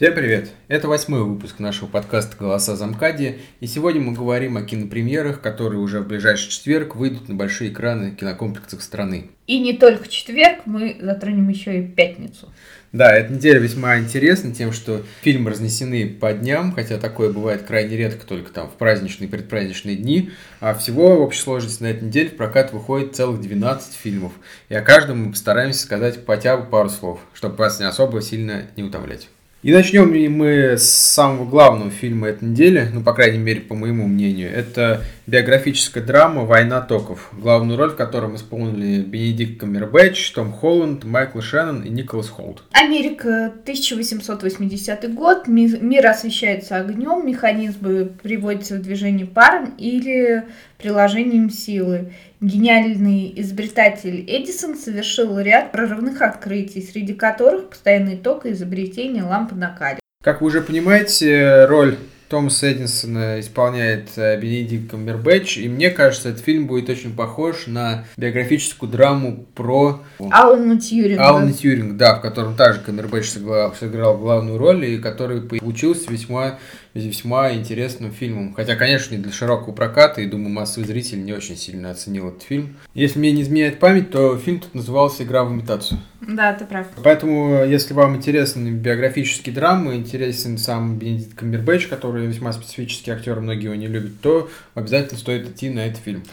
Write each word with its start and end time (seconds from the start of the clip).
Всем 0.00 0.14
привет! 0.14 0.48
Это 0.68 0.88
восьмой 0.88 1.24
выпуск 1.24 1.58
нашего 1.58 1.86
подкаста 1.86 2.34
«Голоса 2.38 2.74
Замкади», 2.74 3.36
и 3.60 3.66
сегодня 3.66 4.00
мы 4.00 4.14
говорим 4.14 4.56
о 4.56 4.62
кинопремьерах, 4.62 5.42
которые 5.42 5.78
уже 5.78 6.00
в 6.00 6.08
ближайший 6.08 6.48
четверг 6.48 6.96
выйдут 6.96 7.28
на 7.28 7.34
большие 7.34 7.70
экраны 7.70 8.12
кинокомплексов 8.12 8.82
страны. 8.82 9.28
И 9.46 9.60
не 9.60 9.74
только 9.74 10.08
четверг, 10.08 10.60
мы 10.64 10.96
затронем 11.02 11.50
еще 11.50 11.80
и 11.80 11.86
пятницу. 11.86 12.50
Да, 12.92 13.14
эта 13.14 13.30
неделя 13.30 13.58
весьма 13.58 13.98
интересна 13.98 14.54
тем, 14.54 14.72
что 14.72 15.02
фильмы 15.20 15.50
разнесены 15.50 16.08
по 16.08 16.32
дням, 16.32 16.72
хотя 16.72 16.96
такое 16.96 17.30
бывает 17.30 17.64
крайне 17.64 17.98
редко, 17.98 18.26
только 18.26 18.50
там 18.54 18.70
в 18.70 18.76
праздничные 18.76 19.28
и 19.28 19.30
предпраздничные 19.30 19.96
дни. 19.96 20.30
А 20.60 20.72
всего 20.72 21.18
в 21.18 21.20
общей 21.20 21.42
сложности 21.42 21.82
на 21.82 21.88
этой 21.88 22.04
неделе 22.04 22.30
в 22.30 22.36
прокат 22.36 22.72
выходит 22.72 23.16
целых 23.16 23.42
12 23.42 23.92
фильмов. 23.92 24.32
И 24.70 24.74
о 24.74 24.80
каждом 24.80 25.26
мы 25.26 25.32
постараемся 25.32 25.82
сказать 25.82 26.20
хотя 26.26 26.56
бы 26.56 26.64
пару 26.70 26.88
слов, 26.88 27.20
чтобы 27.34 27.56
вас 27.56 27.78
не 27.80 27.84
особо 27.84 28.22
сильно 28.22 28.62
не 28.78 28.82
утомлять. 28.82 29.28
И 29.62 29.74
начнем 29.74 30.10
мы 30.38 30.78
с 30.78 30.88
самого 30.88 31.44
главного 31.44 31.90
фильма 31.90 32.28
этой 32.28 32.48
недели, 32.48 32.88
ну, 32.94 33.02
по 33.02 33.12
крайней 33.12 33.36
мере, 33.36 33.60
по 33.60 33.74
моему 33.74 34.06
мнению. 34.06 34.50
Это 34.50 35.02
биографическая 35.26 36.02
драма 36.02 36.46
«Война 36.46 36.80
токов», 36.80 37.30
главную 37.32 37.76
роль 37.78 37.90
в 37.90 37.96
котором 37.96 38.36
исполнили 38.36 39.02
Бенедикт 39.02 39.60
Камбербэтч, 39.60 40.30
Том 40.32 40.50
Холланд, 40.50 41.04
Майкл 41.04 41.40
Шеннон 41.40 41.82
и 41.82 41.90
Николас 41.90 42.30
Холд. 42.30 42.62
Америка, 42.72 43.52
1880 43.64 45.12
год, 45.12 45.46
мир 45.46 46.06
освещается 46.06 46.78
огнем, 46.78 47.26
механизмы 47.26 48.06
приводятся 48.22 48.76
в 48.76 48.80
движение 48.80 49.26
паром 49.26 49.74
или 49.76 50.44
приложением 50.78 51.50
силы. 51.50 52.12
Гениальный 52.40 53.34
изобретатель 53.36 54.24
Эдисон 54.26 54.74
совершил 54.74 55.38
ряд 55.38 55.72
прорывных 55.72 56.22
открытий, 56.22 56.80
среди 56.80 57.12
которых 57.12 57.68
постоянный 57.68 58.16
ток 58.16 58.46
и 58.46 58.52
изобретение 58.52 59.24
лампы 59.24 59.54
накаля. 59.54 59.98
Как 60.24 60.40
вы 60.40 60.46
уже 60.46 60.62
понимаете, 60.62 61.66
роль 61.66 61.98
Томаса 62.30 62.72
Эдинсона 62.72 63.40
исполняет 63.40 64.10
э, 64.16 64.40
Бенедикт 64.40 64.92
Камбербэтч, 64.92 65.58
и 65.58 65.68
мне 65.68 65.90
кажется, 65.90 66.28
этот 66.28 66.42
фильм 66.42 66.66
будет 66.66 66.88
очень 66.88 67.12
похож 67.12 67.66
на 67.66 68.04
биографическую 68.16 68.90
драму 68.90 69.44
про... 69.54 70.00
Алана 70.30 70.80
Тьюринга. 70.80 71.26
Алана 71.26 71.52
Тьюринга, 71.52 71.94
да, 71.94 72.14
в 72.14 72.22
котором 72.22 72.54
также 72.54 72.80
Камбербэтч 72.80 73.30
сыграл, 73.30 73.74
сыграл 73.74 74.16
главную 74.16 74.58
роль, 74.58 74.84
и 74.86 74.98
который 74.98 75.42
получился 75.42 76.10
весьма 76.10 76.58
весьма 76.94 77.52
интересным 77.52 78.12
фильмом. 78.12 78.54
Хотя, 78.54 78.76
конечно, 78.76 79.14
не 79.14 79.22
для 79.22 79.32
широкого 79.32 79.72
проката, 79.72 80.20
и 80.20 80.26
думаю, 80.26 80.50
массовый 80.50 80.86
зритель 80.86 81.24
не 81.24 81.32
очень 81.32 81.56
сильно 81.56 81.90
оценил 81.90 82.28
этот 82.28 82.42
фильм. 82.42 82.76
Если 82.94 83.18
мне 83.18 83.32
не 83.32 83.42
изменяет 83.42 83.78
память, 83.78 84.10
то 84.10 84.36
фильм 84.36 84.60
тут 84.60 84.74
назывался 84.74 85.22
«Игра 85.24 85.44
в 85.44 85.52
имитацию». 85.52 86.00
Да, 86.20 86.52
ты 86.52 86.66
прав. 86.66 86.86
Поэтому, 87.02 87.64
если 87.64 87.94
вам 87.94 88.16
интересны 88.16 88.68
биографические 88.68 89.54
драмы, 89.54 89.96
интересен 89.96 90.58
сам 90.58 90.98
Бенедикт 90.98 91.34
Камбербэтч, 91.34 91.86
который 91.86 92.26
весьма 92.26 92.52
специфический 92.52 93.10
актер, 93.10 93.40
многие 93.40 93.64
его 93.64 93.74
не 93.74 93.86
любят, 93.86 94.20
то 94.20 94.50
обязательно 94.74 95.18
стоит 95.18 95.48
идти 95.48 95.70
на 95.70 95.86
этот 95.86 95.98
фильм. 95.98 96.24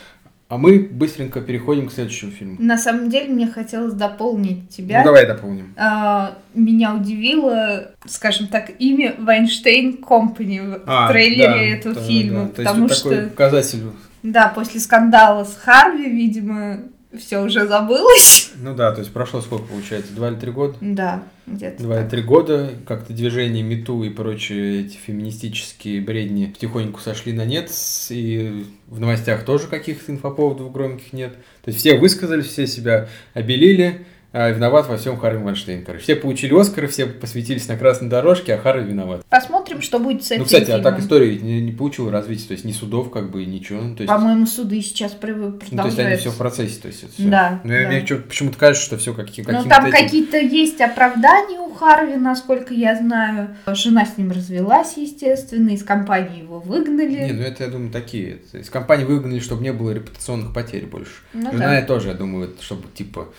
А 0.50 0.58
мы 0.58 0.80
быстренько 0.80 1.42
переходим 1.42 1.90
к 1.90 1.92
следующему 1.92 2.32
фильму. 2.32 2.56
На 2.60 2.78
самом 2.78 3.10
деле, 3.10 3.34
мне 3.34 3.48
хотелось 3.48 3.94
дополнить 3.94 4.70
тебя. 4.70 5.00
Ну, 5.00 5.06
давай 5.06 5.28
дополним. 5.28 5.74
А, 5.76 6.38
меня 6.54 6.96
удивило, 6.96 7.92
скажем 8.06 8.48
так, 8.48 8.72
имя 8.80 9.16
Вайнштейн 9.20 9.98
Компани 9.98 10.60
в 10.60 10.82
а, 10.86 11.10
трейлере 11.10 11.48
да, 11.48 11.62
этого 11.62 11.96
да, 11.96 12.02
фильма. 12.02 12.44
Да, 12.44 12.64
потому 12.64 12.88
что... 12.88 13.10
такой 13.10 13.28
показатель. 13.28 13.84
Да, 14.24 14.48
после 14.48 14.80
скандала 14.80 15.44
с 15.44 15.56
Харви, 15.56 16.10
видимо, 16.10 16.80
все 17.16 17.42
уже 17.42 17.68
забылось. 17.68 18.52
Ну 18.58 18.76
да, 18.76 18.92
то 18.92 19.00
есть 19.00 19.14
прошло 19.14 19.42
сколько 19.42 19.66
получается? 19.66 20.14
Два 20.14 20.30
или 20.30 20.36
три 20.36 20.52
года? 20.52 20.76
Да, 20.82 21.24
где-то. 21.46 21.84
Два 21.84 22.02
или 22.02 22.10
три 22.10 22.22
года, 22.22 22.72
как-то 22.86 23.14
движение 23.14 23.64
Мету 23.64 24.04
и 24.04 24.10
прочие 24.10 24.82
эти 24.82 24.98
феминистические 24.98 26.02
бредни 26.02 26.48
потихоньку 26.48 27.00
сошли 27.00 27.34
на 27.34 27.46
нет, 27.46 27.72
и 28.10 28.66
в 28.88 29.00
новостях 29.00 29.46
тоже 29.46 29.68
каких-то 29.68 30.12
инфоповодов 30.12 30.72
громких 30.72 31.14
нет. 31.14 31.34
То 31.64 31.70
есть 31.70 31.80
все 31.80 31.98
высказались, 31.98 32.48
все 32.48 32.68
себя 32.68 33.10
обелили, 33.34 34.06
виноват 34.52 34.88
во 34.88 34.98
всем 34.98 35.18
Харви 35.18 35.44
Вайнштейн. 35.44 35.84
Короче, 35.84 36.04
все 36.04 36.16
получили 36.16 36.60
Оскары, 36.60 36.88
все 36.88 37.06
посвятились 37.06 37.68
на 37.68 37.78
красной 37.78 38.10
дорожке, 38.10 38.56
а 38.56 38.58
Харви 38.58 38.90
виноват. 38.90 39.26
Посмотрим, 39.30 39.82
что 39.82 40.00
будет 40.00 40.24
с 40.24 40.32
этим 40.32 40.42
Ну, 40.42 40.46
кстати, 40.46 40.66
фильмом. 40.66 40.82
а 40.82 40.84
так 40.84 41.00
история 41.00 41.30
ведь 41.30 41.44
не, 41.44 41.62
не 41.62 41.72
получила 41.72 42.12
развития, 42.12 42.48
то 42.48 42.54
есть 42.54 42.66
ни 42.66 42.72
судов, 42.72 43.10
как 43.12 43.32
бы, 43.32 43.46
ничего. 43.46 43.82
Ну, 43.82 43.96
то 43.96 44.04
есть... 44.04 44.14
По-моему, 44.14 44.46
суды 44.46 44.82
сейчас 44.82 45.14
продолжаются. 45.14 45.68
Ну, 45.72 45.82
то 45.82 45.88
есть 45.88 46.00
они 46.00 46.16
все 46.18 46.32
в 46.32 46.38
процессе, 46.38 46.82
то 46.82 46.88
есть 46.88 47.04
это 47.04 47.14
все. 47.14 47.24
Да. 47.24 47.62
Но 47.64 47.74
да. 47.74 47.88
мне 47.88 48.02
почему-то 48.02 48.58
кажется, 48.58 48.86
что 48.86 48.98
все 48.98 49.14
как, 49.14 49.28
каким-то 49.28 49.52
Ну, 49.52 49.64
там 49.64 49.86
этим... 49.86 49.98
какие-то 49.98 50.38
есть 50.38 50.80
оправдания 50.82 51.60
у 51.60 51.74
Харви, 51.74 52.16
насколько 52.16 52.74
я 52.74 52.96
знаю. 52.96 53.56
Жена 53.68 54.06
с 54.06 54.18
ним 54.18 54.32
развелась, 54.32 54.98
естественно, 54.98 55.70
из 55.70 55.84
компании 55.84 56.42
его 56.42 56.60
выгнали. 56.60 57.26
Не, 57.26 57.34
ну 57.34 57.42
это, 57.42 57.64
я 57.64 57.70
думаю, 57.70 57.92
такие. 57.92 58.40
Из 58.54 58.70
компании 58.70 59.06
выгнали, 59.06 59.40
чтобы 59.40 59.64
не 59.64 59.74
было 59.74 59.92
репутационных 59.92 60.54
потерь 60.54 60.86
больше. 60.86 61.12
Ну, 61.34 61.52
Жена 61.52 61.68
да. 61.68 61.80
я 61.80 61.86
тоже, 61.86 62.10
я 62.10 62.14
думаю, 62.14 62.52
чтобы, 62.60 62.84
типа, 62.94 63.30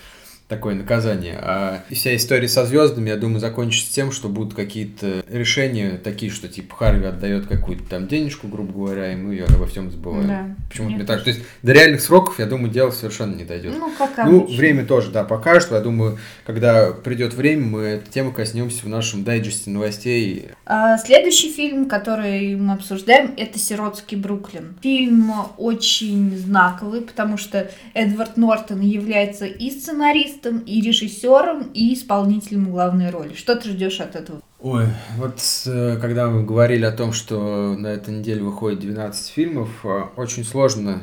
такое 0.48 0.74
наказание. 0.74 1.38
А 1.40 1.82
вся 1.90 2.16
история 2.16 2.48
со 2.48 2.64
звездами, 2.64 3.10
я 3.10 3.16
думаю, 3.16 3.38
закончится 3.38 3.92
тем, 3.92 4.10
что 4.12 4.28
будут 4.28 4.54
какие-то 4.54 5.22
решения 5.28 6.00
такие, 6.02 6.32
что 6.32 6.48
типа 6.48 6.74
Харви 6.74 7.04
отдает 7.04 7.46
какую-то 7.46 7.84
там 7.84 8.08
денежку, 8.08 8.48
грубо 8.48 8.72
говоря, 8.72 9.12
и 9.12 9.16
мы 9.16 9.34
ее 9.34 9.44
обо 9.44 9.66
всем 9.66 9.90
забываем. 9.90 10.26
Да, 10.26 10.56
Почему-то 10.70 10.96
мне 10.96 11.04
так. 11.04 11.22
То 11.22 11.30
есть 11.30 11.42
до 11.62 11.72
реальных 11.72 12.00
сроков, 12.00 12.38
я 12.38 12.46
думаю, 12.46 12.70
дело 12.70 12.90
совершенно 12.90 13.34
не 13.34 13.44
дойдет. 13.44 13.74
Ну, 13.78 13.92
как 13.96 14.16
Ну, 14.26 14.46
время 14.46 14.86
тоже, 14.86 15.10
да, 15.10 15.22
покажет. 15.22 15.70
Я 15.70 15.80
думаю, 15.80 16.18
когда 16.46 16.92
придет 16.92 17.34
время, 17.34 17.66
мы 17.66 17.80
эту 17.82 18.10
тему 18.10 18.32
коснемся 18.32 18.86
в 18.86 18.88
нашем 18.88 19.24
дайджесте 19.24 19.68
новостей. 19.70 20.48
А, 20.64 20.96
следующий 20.96 21.52
фильм, 21.52 21.88
который 21.88 22.56
мы 22.56 22.72
обсуждаем, 22.72 23.34
это 23.36 23.58
«Сиротский 23.58 24.16
Бруклин». 24.16 24.76
Фильм 24.82 25.30
очень 25.58 26.34
знаковый, 26.38 27.02
потому 27.02 27.36
что 27.36 27.70
Эдвард 27.92 28.38
Нортон 28.38 28.80
является 28.80 29.44
и 29.44 29.70
сценаристом, 29.70 30.37
сценаристом, 30.38 30.58
и 30.60 30.80
режиссером, 30.80 31.70
и 31.74 31.94
исполнителем 31.94 32.70
главной 32.70 33.10
роли. 33.10 33.34
Что 33.34 33.56
ты 33.56 33.70
ждешь 33.70 34.00
от 34.00 34.16
этого? 34.16 34.42
Ой, 34.60 34.86
вот 35.16 35.40
э, 35.66 35.98
когда 36.00 36.28
мы 36.28 36.44
говорили 36.44 36.84
о 36.84 36.92
том, 36.92 37.12
что 37.12 37.76
на 37.78 37.88
этой 37.88 38.14
неделе 38.14 38.42
выходит 38.42 38.80
12 38.80 39.28
фильмов, 39.32 39.68
э, 39.84 40.02
очень 40.16 40.44
сложно 40.44 41.02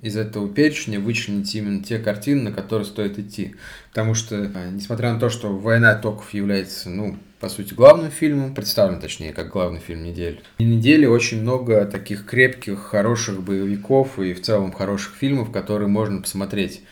из 0.00 0.16
этого 0.16 0.48
перечня 0.48 1.00
вычленить 1.00 1.54
именно 1.54 1.82
те 1.82 1.98
картины, 1.98 2.42
на 2.42 2.52
которые 2.52 2.86
стоит 2.86 3.18
идти. 3.18 3.54
Потому 3.90 4.14
что, 4.14 4.36
э, 4.36 4.70
несмотря 4.72 5.12
на 5.12 5.18
то, 5.18 5.30
что 5.30 5.56
«Война 5.56 5.94
токов» 5.96 6.32
является, 6.32 6.90
ну, 6.90 7.16
по 7.40 7.48
сути, 7.48 7.74
главным 7.74 8.12
фильмом, 8.12 8.54
представлен, 8.54 9.00
точнее, 9.00 9.32
как 9.32 9.50
главный 9.50 9.80
фильм 9.80 10.04
недели. 10.04 10.40
И 10.58 10.64
недели 10.64 11.06
очень 11.06 11.42
много 11.42 11.84
таких 11.86 12.24
крепких, 12.24 12.78
хороших 12.78 13.42
боевиков 13.42 14.20
и 14.20 14.32
в 14.32 14.42
целом 14.42 14.70
хороших 14.70 15.16
фильмов, 15.16 15.50
которые 15.50 15.88
можно 15.88 16.22
посмотреть. 16.22 16.82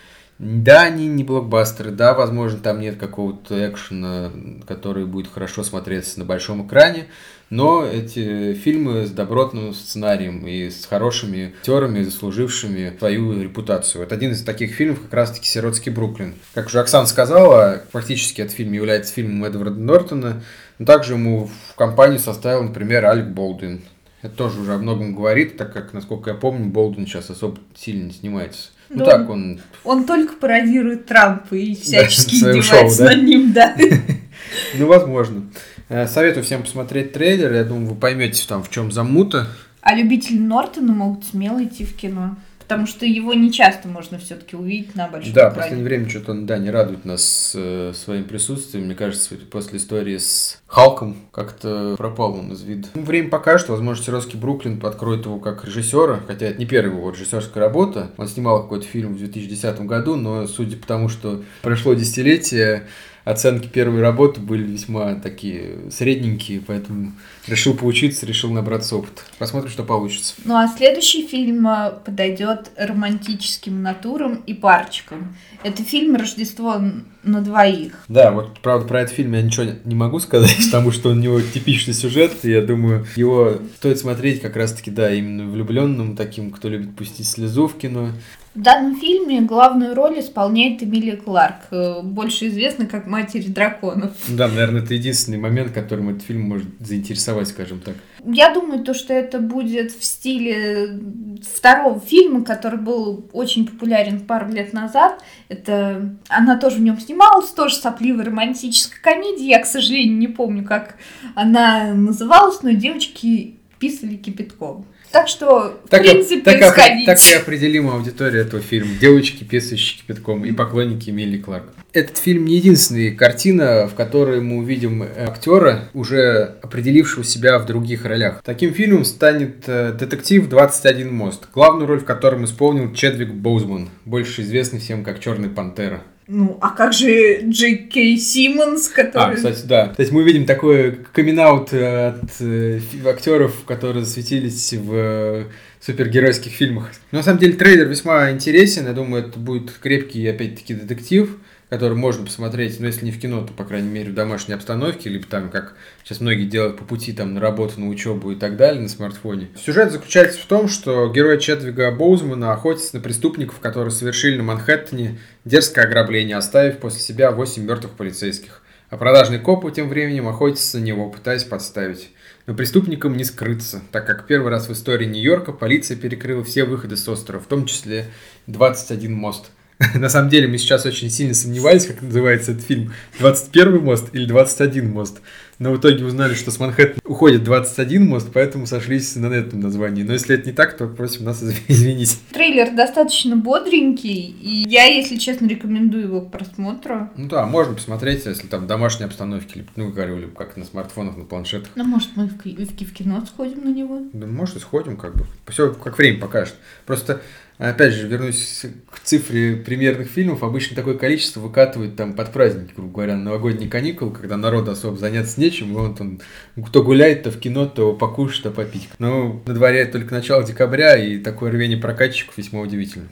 Да, 0.43 0.85
они 0.85 1.07
не 1.07 1.23
блокбастеры, 1.23 1.91
да, 1.91 2.15
возможно, 2.15 2.59
там 2.61 2.81
нет 2.81 2.97
какого-то 2.97 3.69
экшена, 3.69 4.33
который 4.67 5.05
будет 5.05 5.31
хорошо 5.31 5.63
смотреться 5.63 6.19
на 6.19 6.25
большом 6.25 6.67
экране, 6.67 7.09
но 7.51 7.85
эти 7.85 8.55
фильмы 8.55 9.05
с 9.05 9.11
добротным 9.11 9.75
сценарием 9.75 10.47
и 10.47 10.71
с 10.71 10.87
хорошими 10.87 11.53
актерами, 11.59 12.03
заслужившими 12.03 12.97
свою 12.97 13.43
репутацию. 13.43 14.03
Вот 14.03 14.13
один 14.13 14.33
из 14.33 14.43
таких 14.43 14.73
фильмов 14.73 15.03
как 15.03 15.13
раз-таки 15.13 15.47
«Сиротский 15.47 15.93
Бруклин». 15.93 16.35
Как 16.55 16.69
уже 16.69 16.81
Оксана 16.81 17.07
сказала, 17.07 17.83
фактически 17.93 18.41
этот 18.41 18.55
фильм 18.55 18.73
является 18.73 19.13
фильмом 19.13 19.45
Эдварда 19.45 19.79
Нортона, 19.79 20.43
но 20.79 20.87
также 20.87 21.13
ему 21.13 21.51
в 21.69 21.75
компанию 21.75 22.19
составил, 22.19 22.63
например, 22.63 23.05
Алек 23.05 23.27
Болдуин. 23.27 23.83
Это 24.23 24.35
тоже 24.35 24.61
уже 24.61 24.75
о 24.75 24.79
многом 24.79 25.15
говорит, 25.15 25.57
так 25.57 25.73
как, 25.73 25.93
насколько 25.93 26.31
я 26.31 26.37
помню, 26.37 26.67
Болдуин 26.67 27.07
сейчас 27.07 27.31
особо 27.31 27.59
сильно 27.75 28.05
не 28.05 28.13
снимается. 28.13 28.71
Ну, 28.91 29.05
так 29.05 29.31
он... 29.31 29.61
Он 29.85 30.05
только 30.05 30.35
пародирует 30.35 31.07
Трампа 31.07 31.55
и 31.55 31.75
всячески 31.75 32.41
да, 32.41 32.51
издевается 32.59 32.97
шоу, 32.97 33.07
да? 33.07 33.15
над 33.15 33.25
ним, 33.25 33.53
да. 33.53 33.77
Ну, 34.79 34.87
возможно. 34.87 35.45
Э, 35.89 36.07
советую 36.07 36.45
всем 36.45 36.63
посмотреть 36.63 37.13
трейлер. 37.13 37.53
Я 37.53 37.65
думаю, 37.65 37.87
вы 37.87 37.95
поймете, 37.95 38.45
там, 38.49 38.63
в 38.63 38.71
чем 38.71 38.91
замута. 38.91 39.47
А 39.81 39.95
любители 39.95 40.39
Нортона 40.39 40.93
могут 40.93 41.25
смело 41.25 41.63
идти 41.63 41.85
в 41.85 41.97
кино. 41.97 42.37
Потому 42.71 42.87
что 42.87 43.05
его 43.05 43.35
не 43.35 43.51
часто 43.51 43.89
можно 43.89 44.17
все-таки 44.19 44.55
увидеть 44.55 44.95
на 44.95 45.09
большом 45.09 45.33
Да, 45.33 45.51
в 45.51 45.57
последнее 45.57 45.85
время 45.85 46.09
что-то 46.09 46.31
он, 46.31 46.47
да, 46.47 46.57
не 46.57 46.71
радует 46.71 47.05
нас 47.05 47.51
э, 47.57 47.93
своим 47.97 48.27
присутствием. 48.27 48.85
Мне 48.85 48.95
кажется, 48.95 49.35
после 49.51 49.79
истории 49.79 50.19
с 50.19 50.63
Халком 50.69 51.17
как-то 51.33 51.97
пропал 51.99 52.35
он 52.35 52.53
из 52.53 52.63
вида. 52.63 52.87
Ну, 52.95 53.03
время 53.03 53.29
покажет, 53.29 53.71
возможно, 53.71 54.05
Сиротский 54.05 54.39
Бруклин 54.39 54.81
откроет 54.87 55.25
его 55.25 55.41
как 55.41 55.65
режиссера, 55.65 56.21
хотя 56.25 56.47
это 56.47 56.61
не 56.61 56.67
первая 56.67 56.95
его 56.95 57.11
режиссерская 57.11 57.61
работа. 57.61 58.13
Он 58.17 58.29
снимал 58.29 58.63
какой-то 58.63 58.87
фильм 58.87 59.15
в 59.15 59.19
2010 59.19 59.81
году, 59.81 60.15
но 60.15 60.47
судя 60.47 60.77
по 60.77 60.87
тому, 60.87 61.09
что 61.09 61.43
прошло 61.63 61.95
десятилетие, 61.95 62.87
оценки 63.25 63.67
первой 63.67 64.01
работы 64.01 64.41
были 64.41 64.63
весьма 64.65 65.15
такие 65.15 65.91
средненькие, 65.91 66.61
поэтому 66.67 67.13
решил 67.47 67.75
поучиться, 67.75 68.27
решил 68.27 68.51
набраться 68.51 68.97
опыта. 68.97 69.23
Посмотрим, 69.39 69.71
что 69.71 69.83
получится. 69.83 70.35
Ну 70.45 70.55
а 70.57 70.69
следующий 70.69 71.27
фильм 71.27 71.67
э, 71.67 71.93
подойдет 72.05 72.71
романтическим 72.77 73.83
натурам 73.83 74.43
и 74.47 74.55
парчикам. 74.55 75.37
Это 75.63 75.83
фильм 75.83 76.17
«Рождество 76.17 76.81
на 77.23 77.41
двоих». 77.43 78.05
Да, 78.09 78.33
вот 78.33 78.61
правда 78.61 78.87
про 78.87 79.03
этот 79.03 79.15
фильм 79.15 79.35
я 79.35 79.43
ничего 79.43 79.67
не 79.85 79.95
могу 79.95 80.21
сказать, 80.21 80.57
потому 80.65 80.91
что 80.91 81.11
у 81.11 81.15
него 81.15 81.41
типичный 81.41 81.95
сюжет, 81.95 82.33
и 82.45 82.51
я 82.51 82.63
думаю, 82.63 83.07
его 83.17 83.59
стоит 83.77 83.99
смотреть 83.99 84.41
как 84.41 84.57
раз-таки, 84.57 84.91
да, 84.91 85.13
именно 85.13 85.51
влюбленным, 85.51 86.17
таким, 86.17 86.51
кто 86.51 86.69
любит 86.69 86.97
пустить 86.97 87.29
слезу 87.29 87.69
в 87.69 87.77
кино. 87.77 88.11
В 88.53 88.63
данном 88.63 88.97
фильме 88.97 89.43
главную 89.43 89.95
роль 89.95 90.19
исполняет 90.19 90.83
Эмилия 90.83 91.17
Кларк, 91.17 91.69
э, 91.71 92.01
больше 92.03 92.49
известна 92.49 92.87
как 92.87 93.07
Матерь 93.07 93.47
драконов. 93.47 94.11
Да, 94.27 94.49
наверное, 94.49 94.83
это 94.83 94.93
единственный 94.95 95.39
момент, 95.39 95.71
которым 95.71 96.09
этот 96.09 96.23
фильм 96.23 96.49
может 96.49 96.67
заинтересовать, 96.81 97.47
скажем 97.47 97.79
так. 97.81 97.95
Я 98.25 98.53
думаю, 98.53 98.83
то, 98.83 98.93
что 98.93 99.15
это 99.15 99.39
будет 99.39 99.93
в 99.93 100.05
стиле 100.05 100.99
второго 101.43 102.01
фильма, 102.01 102.45
который 102.45 102.81
был 102.81 103.31
очень 103.33 103.69
популярен 103.69 104.19
пару 104.19 104.49
лет 104.51 104.73
назад. 104.73 105.23
Это 105.49 106.17
она 106.29 106.59
тоже 106.59 106.77
в 106.77 106.81
нем 106.81 106.99
снималась, 106.99 107.51
тоже 107.51 107.77
сопливая 107.77 108.25
романтическая 108.25 109.01
комедия. 109.01 109.47
Я, 109.47 109.61
к 109.61 109.67
сожалению, 109.67 110.19
не 110.19 110.29
помню, 110.29 110.65
как 110.65 110.97
она 111.37 111.95
называлась, 111.95 112.63
но 112.63 112.71
девочки 112.73 113.59
писали 113.79 114.17
кипятком. 114.17 114.87
Так 115.13 115.27
что, 115.29 115.81
так, 115.89 116.03
в 116.03 116.05
принципе, 116.05 116.59
так, 116.59 116.73
сходить. 116.73 117.07
Так 117.07 117.19
и 117.19 117.35
определима 117.35 117.95
аудитория 117.95 118.43
этого 118.43 118.63
фильма. 118.63 118.93
Девочки, 119.01 119.43
писающие 119.45 120.01
кипятком, 120.01 120.45
и 120.45 120.53
поклонники 120.53 121.11
Милли 121.11 121.39
Кларк. 121.39 121.65
Этот 121.93 122.17
фильм 122.19 122.45
не 122.45 122.57
единственная 122.57 123.13
картина, 123.13 123.89
в 123.89 123.95
которой 123.95 124.41
мы 124.41 124.59
увидим 124.59 125.03
актера, 125.03 125.89
уже 125.93 126.57
определившего 126.63 127.25
себя 127.25 127.59
в 127.59 127.67
других 127.67 128.05
ролях. 128.05 128.41
Таким 128.45 128.73
фильмом 128.73 129.05
станет 129.05 129.65
э, 129.67 129.93
«Детектив 129.99 130.49
21 130.49 131.13
мост», 131.13 131.49
главную 131.53 131.89
роль 131.89 132.01
в 132.01 132.05
котором 132.05 132.45
исполнил 132.45 132.93
Чедвик 132.95 133.33
Боузман, 133.33 133.91
больше 134.05 134.43
известный 134.43 134.79
всем 134.79 135.03
как 135.03 135.19
«Черный 135.19 135.49
пантера». 135.49 136.03
Ну, 136.33 136.59
а 136.61 136.71
как 136.71 136.93
же 136.93 137.41
Джей 137.43 137.89
Кей 137.89 138.17
Симмонс, 138.17 138.87
который... 138.87 139.33
А, 139.33 139.35
кстати, 139.35 139.63
да. 139.67 139.89
То 139.89 140.01
есть 140.01 140.13
мы 140.13 140.23
видим 140.23 140.47
такой 140.47 141.01
камин 141.13 141.41
от 141.41 141.73
э, 141.73 142.81
актеров, 143.05 143.65
которые 143.65 144.05
засветились 144.05 144.73
в 144.75 144.95
э, 144.95 145.45
супергеройских 145.81 146.53
фильмах. 146.53 146.93
Но 147.11 147.19
на 147.19 147.25
самом 147.25 147.41
деле 147.41 147.55
трейлер 147.55 147.89
весьма 147.89 148.31
интересен. 148.31 148.87
Я 148.87 148.93
думаю, 148.93 149.27
это 149.27 149.41
будет 149.41 149.73
крепкий, 149.73 150.25
опять-таки, 150.29 150.75
детектив 150.75 151.37
который 151.71 151.97
можно 151.97 152.27
посмотреть, 152.27 152.81
ну, 152.81 152.87
если 152.87 153.05
не 153.05 153.13
в 153.13 153.21
кино, 153.21 153.47
то, 153.47 153.53
по 153.53 153.65
крайней 153.65 153.89
мере, 153.89 154.11
в 154.11 154.15
домашней 154.15 154.55
обстановке, 154.55 155.09
либо 155.09 155.25
там, 155.27 155.49
как 155.51 155.75
сейчас 156.03 156.21
многие 156.21 156.45
делают 156.45 156.77
по 156.77 156.85
пути 156.85 157.13
там 157.13 157.35
на 157.35 157.41
работу, 157.41 157.81
на 157.81 157.89
учебу 157.89 158.33
и 158.33 158.35
так 158.35 158.57
далее 158.57 158.83
на 158.83 158.89
смартфоне. 158.89 159.51
Сюжет 159.57 159.93
заключается 159.93 160.41
в 160.41 160.47
том, 160.47 160.69
что 160.69 161.09
герой 161.09 161.39
Четвига 161.39 161.93
Боузмана 161.93 162.53
охотится 162.53 162.97
на 162.97 163.03
преступников, 163.03 163.61
которые 163.61 163.93
совершили 163.93 164.37
на 164.37 164.43
Манхэттене 164.43 165.21
дерзкое 165.45 165.85
ограбление, 165.85 166.37
оставив 166.37 166.79
после 166.79 167.01
себя 167.01 167.31
8 167.31 167.63
мертвых 167.63 167.93
полицейских. 167.93 168.63
А 168.89 168.97
продажный 168.97 169.39
коп 169.39 169.73
тем 169.73 169.89
временем 169.89 170.27
охотится 170.27 170.79
на 170.79 170.83
него, 170.83 171.09
пытаясь 171.09 171.45
подставить. 171.45 172.11
Но 172.47 172.55
преступникам 172.55 173.17
не 173.17 173.23
скрыться, 173.23 173.81
так 173.93 174.05
как 174.05 174.27
первый 174.27 174.51
раз 174.51 174.69
в 174.69 174.73
истории 174.73 175.07
Нью-Йорка 175.07 175.53
полиция 175.53 175.97
перекрыла 175.97 176.43
все 176.43 176.65
выходы 176.65 176.97
с 176.97 177.09
острова, 177.09 177.41
в 177.41 177.47
том 177.47 177.67
числе 177.67 178.07
21 178.49 179.15
мост– 179.15 179.53
На 179.95 180.11
самом 180.11 180.29
деле 180.29 180.47
мы 180.47 180.59
сейчас 180.59 180.85
очень 180.85 181.11
сильно 181.11 181.35
сомневались, 181.35 181.87
как 181.87 182.03
называется 182.03 182.53
этот 182.53 182.65
фильм. 182.65 182.93
21 183.19 183.83
мост 183.83 184.09
или 184.13 184.27
21 184.27 184.91
мост. 184.91 185.21
Но 185.59 185.73
в 185.73 185.79
итоге 185.79 186.05
узнали, 186.05 186.35
что 186.35 186.51
с 186.51 186.59
Манхэттена 186.59 187.01
уходит 187.05 187.45
21 187.45 188.07
мост, 188.07 188.29
поэтому 188.33 188.67
сошлись 188.67 189.15
на 189.17 189.27
этом 189.27 189.61
названии. 189.61 190.03
Но 190.03 190.15
если 190.15 190.35
это 190.35 190.47
не 190.47 190.53
так, 190.53 190.77
то 190.77 190.87
просим 190.87 191.25
нас 191.25 191.43
извинить. 191.69 192.19
Трейлер 192.33 192.75
достаточно 192.75 193.37
бодренький, 193.37 194.35
и 194.41 194.69
я, 194.69 194.85
если 194.85 195.17
честно, 195.17 195.47
рекомендую 195.47 196.05
его 196.05 196.21
к 196.23 196.31
просмотру. 196.31 197.11
Ну 197.17 197.29
да, 197.29 197.47
можно 197.47 197.75
посмотреть, 197.75 198.25
если 198.27 198.47
там 198.47 198.65
в 198.65 198.67
домашней 198.67 199.07
обстановке, 199.07 199.65
ну, 199.77 199.91
говорю, 199.91 200.29
как 200.29 200.57
на 200.57 200.65
смартфонах, 200.65 201.17
на 201.17 201.25
планшетах. 201.25 201.71
Ну, 201.75 201.85
может, 201.85 202.11
мы 202.17 202.27
в, 202.29 202.45
в, 202.45 202.85
в 202.85 202.93
кино 202.93 203.25
сходим 203.27 203.65
на 203.65 203.71
него? 203.71 204.01
Да, 204.13 204.27
может, 204.27 204.57
и 204.57 204.61
сходим, 204.61 204.97
как 204.97 205.15
бы. 205.15 205.27
Все, 205.49 205.73
как 205.73 205.99
время 205.99 206.21
покажет. 206.21 206.55
Просто 206.87 207.21
Опять 207.61 207.93
же, 207.93 208.09
вернусь 208.09 208.65
к 208.91 209.01
цифре 209.01 209.55
премьерных 209.55 210.09
фильмов. 210.09 210.43
Обычно 210.43 210.75
такое 210.75 210.95
количество 210.95 211.41
выкатывают 211.41 211.95
там 211.95 212.15
под 212.15 212.33
праздники, 212.33 212.73
грубо 212.75 212.95
говоря, 212.95 213.17
на 213.17 213.25
новогодние 213.25 213.69
каникулы, 213.69 214.13
когда 214.13 214.39
народу 214.39 214.71
особо 214.71 214.97
заняться 214.97 215.39
нечем, 215.39 215.75
и 215.75 215.77
он 215.77 215.95
там 215.95 216.21
кто 216.65 216.83
гуляет, 216.83 217.25
то 217.25 217.31
в 217.31 217.39
кино, 217.39 217.67
то 217.67 217.93
покушать, 217.93 218.45
то 218.45 218.51
попить. 218.51 218.89
Но 218.99 219.43
на 219.45 219.53
дворе 219.53 219.85
только 219.85 220.15
начало 220.15 220.43
декабря, 220.43 220.97
и 220.97 221.19
такое 221.19 221.51
рвение 221.51 221.77
прокатчиков 221.77 222.39
весьма 222.39 222.61
удивительно. 222.61 223.09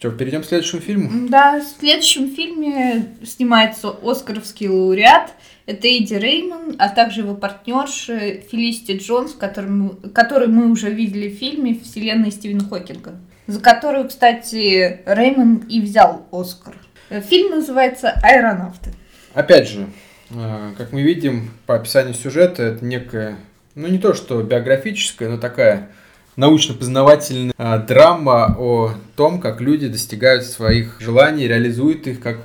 Что, 0.00 0.10
перейдем 0.10 0.42
к 0.42 0.46
следующему 0.46 0.80
фильму? 0.80 1.28
Да, 1.28 1.60
в 1.60 1.78
следующем 1.78 2.34
фильме 2.34 3.14
снимается 3.24 3.94
Оскаровский 4.02 4.66
лауреат. 4.66 5.32
Это 5.66 5.86
Эдди 5.86 6.14
Реймон, 6.14 6.74
а 6.80 6.88
также 6.88 7.20
его 7.20 7.36
партнерша 7.36 8.40
Фелисити 8.50 8.98
Джонс, 8.98 9.32
который 9.32 9.70
мы, 9.70 9.90
который 10.10 10.48
мы 10.48 10.72
уже 10.72 10.90
видели 10.90 11.28
в 11.28 11.38
фильме 11.38 11.78
«Вселенная 11.78 12.32
Стивена 12.32 12.64
Хокинга» 12.68 13.20
за 13.46 13.60
которую, 13.60 14.08
кстати, 14.08 15.00
Реймон 15.06 15.64
и 15.68 15.80
взял 15.80 16.26
Оскар. 16.32 16.74
Фильм 17.08 17.50
называется 17.50 18.10
«Аэронавты». 18.22 18.90
Опять 19.34 19.68
же, 19.68 19.86
э, 20.30 20.72
как 20.76 20.92
мы 20.92 21.02
видим 21.02 21.50
по 21.66 21.76
описанию 21.76 22.14
сюжета, 22.14 22.62
это 22.64 22.84
некая, 22.84 23.36
ну 23.74 23.86
не 23.86 23.98
то 23.98 24.14
что 24.14 24.42
биографическая, 24.42 25.28
но 25.28 25.38
такая 25.38 25.90
научно-познавательная 26.36 27.54
а, 27.56 27.78
драма 27.78 28.54
о 28.58 28.92
том, 29.14 29.40
как 29.40 29.60
люди 29.60 29.88
достигают 29.88 30.44
своих 30.44 31.00
желаний, 31.00 31.48
реализуют 31.48 32.06
их, 32.06 32.20
как 32.20 32.44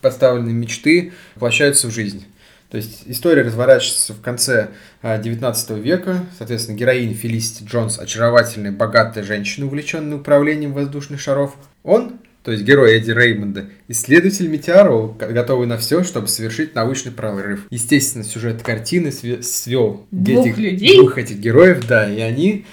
поставленные 0.00 0.54
мечты 0.54 1.12
воплощаются 1.34 1.88
в 1.88 1.90
жизнь. 1.90 2.26
То 2.70 2.76
есть 2.76 3.04
история 3.06 3.42
разворачивается 3.42 4.12
в 4.12 4.20
конце 4.20 4.68
19 5.02 5.70
а, 5.70 5.74
века. 5.74 6.24
Соответственно, 6.36 6.76
героиня 6.76 7.14
Фелисити 7.14 7.64
Джонс, 7.64 7.98
очаровательная, 7.98 8.72
богатая 8.72 9.22
женщина, 9.22 9.66
увлеченная 9.66 10.18
управлением 10.18 10.74
воздушных 10.74 11.18
шаров. 11.18 11.56
Он, 11.82 12.18
то 12.42 12.52
есть 12.52 12.64
герой 12.64 12.98
Эдди 12.98 13.10
Реймонда, 13.10 13.66
исследователь 13.88 14.48
метеоролог, 14.48 15.16
готовый 15.16 15.66
на 15.66 15.78
все, 15.78 16.04
чтобы 16.04 16.28
совершить 16.28 16.74
научный 16.74 17.12
прорыв. 17.12 17.66
Естественно, 17.70 18.22
сюжет 18.22 18.62
картины 18.62 19.12
свел 19.12 20.06
двух 20.10 20.46
этих, 20.46 20.58
людей, 20.58 20.96
двух 20.98 21.16
этих 21.16 21.38
героев, 21.38 21.86
да, 21.86 22.10
и 22.12 22.20
они 22.20 22.66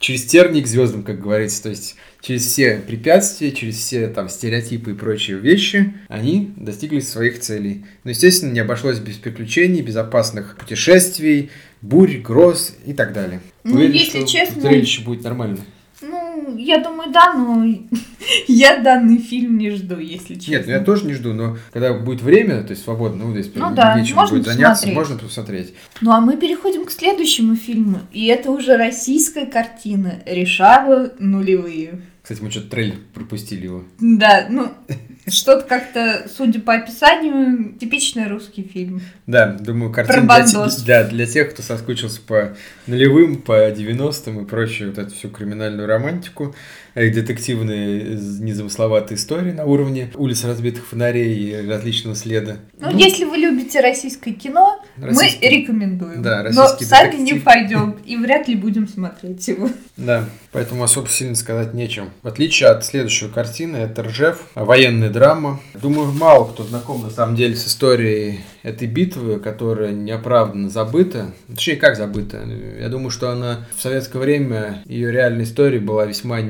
через 0.00 0.24
терник 0.24 0.64
к 0.64 0.66
звездам, 0.66 1.04
как 1.04 1.20
говорится. 1.20 1.62
То 1.62 1.68
есть 1.68 1.94
через 2.20 2.46
все 2.46 2.78
препятствия, 2.78 3.52
через 3.52 3.76
все 3.76 4.08
там 4.08 4.28
стереотипы 4.28 4.90
и 4.90 4.94
прочие 4.94 5.38
вещи, 5.38 5.94
они 6.08 6.52
достигли 6.56 6.98
своих 6.98 7.38
целей. 7.38 7.84
Но, 8.02 8.10
естественно, 8.10 8.50
не 8.50 8.60
обошлось 8.60 8.98
без 8.98 9.16
приключений, 9.16 9.82
безопасных 9.82 10.56
путешествий, 10.58 11.50
бурь, 11.82 12.16
гроз 12.16 12.74
и 12.84 12.94
так 12.94 13.12
далее. 13.12 13.40
Ну, 13.62 13.76
Уверен, 13.76 13.92
если 13.92 14.18
что 14.18 14.26
честно... 14.26 14.62
Зрелище 14.62 15.02
будет 15.02 15.22
нормальное. 15.22 15.64
Ну, 16.02 16.56
я 16.56 16.82
думаю, 16.82 17.10
да, 17.12 17.34
но 17.34 17.64
я 18.48 18.78
данный 18.78 19.18
фильм 19.18 19.58
не 19.58 19.70
жду, 19.70 19.98
если 19.98 20.34
честно. 20.34 20.50
Нет, 20.52 20.66
ну 20.66 20.72
я 20.72 20.80
тоже 20.80 21.06
не 21.06 21.14
жду, 21.14 21.32
но 21.32 21.58
когда 21.72 21.92
будет 21.92 22.22
время, 22.22 22.62
то 22.62 22.70
есть 22.70 22.84
свободно, 22.84 23.24
ну, 23.24 23.32
здесь 23.32 23.50
ну, 23.54 23.74
да, 23.74 23.98
нечем 23.98 24.16
можно 24.16 24.38
будет 24.38 24.46
заняться, 24.46 24.88
можно 24.88 25.18
посмотреть. 25.18 25.74
Ну, 26.00 26.12
а 26.12 26.20
мы 26.20 26.36
переходим 26.36 26.84
к 26.86 26.90
следующему 26.90 27.56
фильму, 27.56 28.00
и 28.12 28.26
это 28.26 28.50
уже 28.50 28.76
российская 28.76 29.46
картина 29.46 30.22
«Решала 30.26 31.12
нулевые». 31.18 32.00
Кстати, 32.22 32.42
мы 32.42 32.50
что-то 32.50 32.70
трейлер 32.70 32.96
пропустили 33.12 33.64
его. 33.64 33.84
Да, 33.98 34.46
ну, 34.48 34.72
что-то 35.28 35.66
как-то, 35.66 36.26
судя 36.34 36.60
по 36.60 36.74
описанию, 36.74 37.74
типичный 37.78 38.28
русский 38.28 38.62
фильм. 38.62 39.02
Да, 39.26 39.46
думаю, 39.46 39.92
картина 39.92 40.22
для, 40.44 40.66
для, 40.84 41.04
для 41.04 41.26
тех, 41.26 41.50
кто 41.50 41.62
соскучился 41.62 42.20
по 42.20 42.56
нулевым, 42.86 43.42
по 43.42 43.70
90-м 43.70 44.44
и 44.44 44.48
прочую 44.48 44.90
вот 44.90 44.98
эту 44.98 45.14
всю 45.14 45.28
криминальную 45.28 45.86
романтику, 45.86 46.54
детективные 46.94 48.18
незамысловатые 48.40 49.16
истории 49.16 49.52
на 49.52 49.64
уровне 49.64 50.10
улиц 50.14 50.44
разбитых 50.44 50.86
фонарей 50.86 51.34
и 51.34 51.68
различного 51.68 52.16
следа. 52.16 52.56
Ну, 52.78 52.90
ну 52.90 52.98
если 52.98 53.24
вы 53.24 53.36
любите 53.36 53.80
российское 53.80 54.32
кино, 54.32 54.82
российский, 54.96 55.46
мы 55.46 55.54
рекомендуем. 55.54 56.22
Да, 56.22 56.46
Но 56.52 56.68
сами 56.68 57.12
детектив. 57.12 57.34
не 57.34 57.40
пойдем 57.40 57.96
и 58.04 58.16
вряд 58.16 58.48
ли 58.48 58.56
будем 58.56 58.88
смотреть 58.88 59.46
его. 59.48 59.68
Да. 59.96 60.24
поэтому 60.52 60.82
особо 60.82 61.08
сильно 61.08 61.34
сказать 61.34 61.74
нечем. 61.74 62.10
В 62.22 62.28
отличие 62.28 62.70
от 62.70 62.84
следующей 62.84 63.28
картины, 63.28 63.76
это 63.76 64.02
Ржев, 64.02 64.40
военная 64.54 65.10
драма. 65.10 65.60
Думаю, 65.74 66.12
мало 66.12 66.46
кто 66.46 66.64
знаком 66.64 67.02
на 67.02 67.10
самом 67.10 67.36
деле 67.36 67.54
с 67.54 67.66
историей 67.66 68.40
этой 68.62 68.88
битвы, 68.88 69.38
которая 69.38 69.92
неоправданно 69.92 70.68
забыта. 70.70 71.32
Точнее, 71.48 71.76
как 71.76 71.96
забыта? 71.96 72.42
Я 72.78 72.88
думаю, 72.88 73.10
что 73.10 73.30
она 73.30 73.66
в 73.76 73.82
советское 73.82 74.18
время, 74.18 74.82
ее 74.86 75.10
реальная 75.12 75.44
история 75.44 75.78
была 75.78 76.06
весьма 76.06 76.40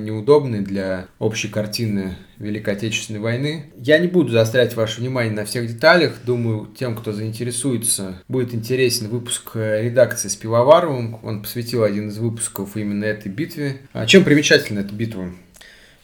неудобной 0.41 0.61
для 0.61 1.07
общей 1.19 1.49
картины 1.49 2.17
Великой 2.39 2.75
Отечественной 2.75 3.21
войны. 3.21 3.67
Я 3.77 3.99
не 3.99 4.09
буду 4.09 4.31
заострять 4.31 4.75
ваше 4.75 5.01
внимание 5.01 5.33
на 5.33 5.45
всех 5.45 5.67
деталях. 5.67 6.15
Думаю, 6.25 6.69
тем, 6.79 6.97
кто 6.97 7.13
заинтересуется, 7.13 8.23
будет 8.29 8.55
интересен 8.55 9.09
выпуск 9.09 9.53
редакции 9.55 10.29
с 10.29 10.37
Пивоваровым. 10.37 11.19
Он 11.23 11.43
посвятил 11.43 11.85
один 11.85 12.09
из 12.09 12.19
выпусков 12.19 12.77
именно 12.77 13.05
этой 13.05 13.31
битве. 13.31 13.79
А 13.93 14.07
чем 14.07 14.25
примечательна 14.25 14.81
эта 14.81 14.95
битва? 14.95 15.31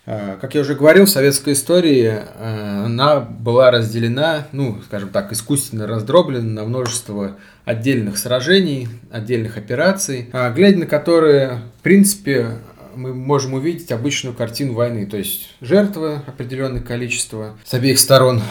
А, 0.08 0.36
как 0.40 0.54
я 0.54 0.60
уже 0.60 0.74
говорил, 0.76 1.06
в 1.06 1.10
советской 1.10 1.54
истории 1.54 2.12
а, 2.14 2.84
она 2.86 3.20
была 3.20 3.72
разделена, 3.72 4.46
ну, 4.52 4.78
скажем 4.84 5.08
так, 5.08 5.32
искусственно 5.32 5.86
раздроблена 5.88 6.48
на 6.48 6.64
множество 6.64 7.36
отдельных 7.64 8.16
сражений, 8.16 8.88
отдельных 9.10 9.56
операций, 9.56 10.28
глядя 10.54 10.78
на 10.78 10.86
которые, 10.86 11.62
в 11.80 11.82
принципе, 11.82 12.50
мы 12.96 13.14
можем 13.14 13.54
увидеть 13.54 13.92
обычную 13.92 14.34
картину 14.34 14.74
войны, 14.74 15.06
то 15.06 15.16
есть 15.16 15.54
жертвы 15.60 16.20
определенное 16.26 16.82
количество 16.82 17.58
с 17.64 17.74
обеих 17.74 17.98
сторон 17.98 18.42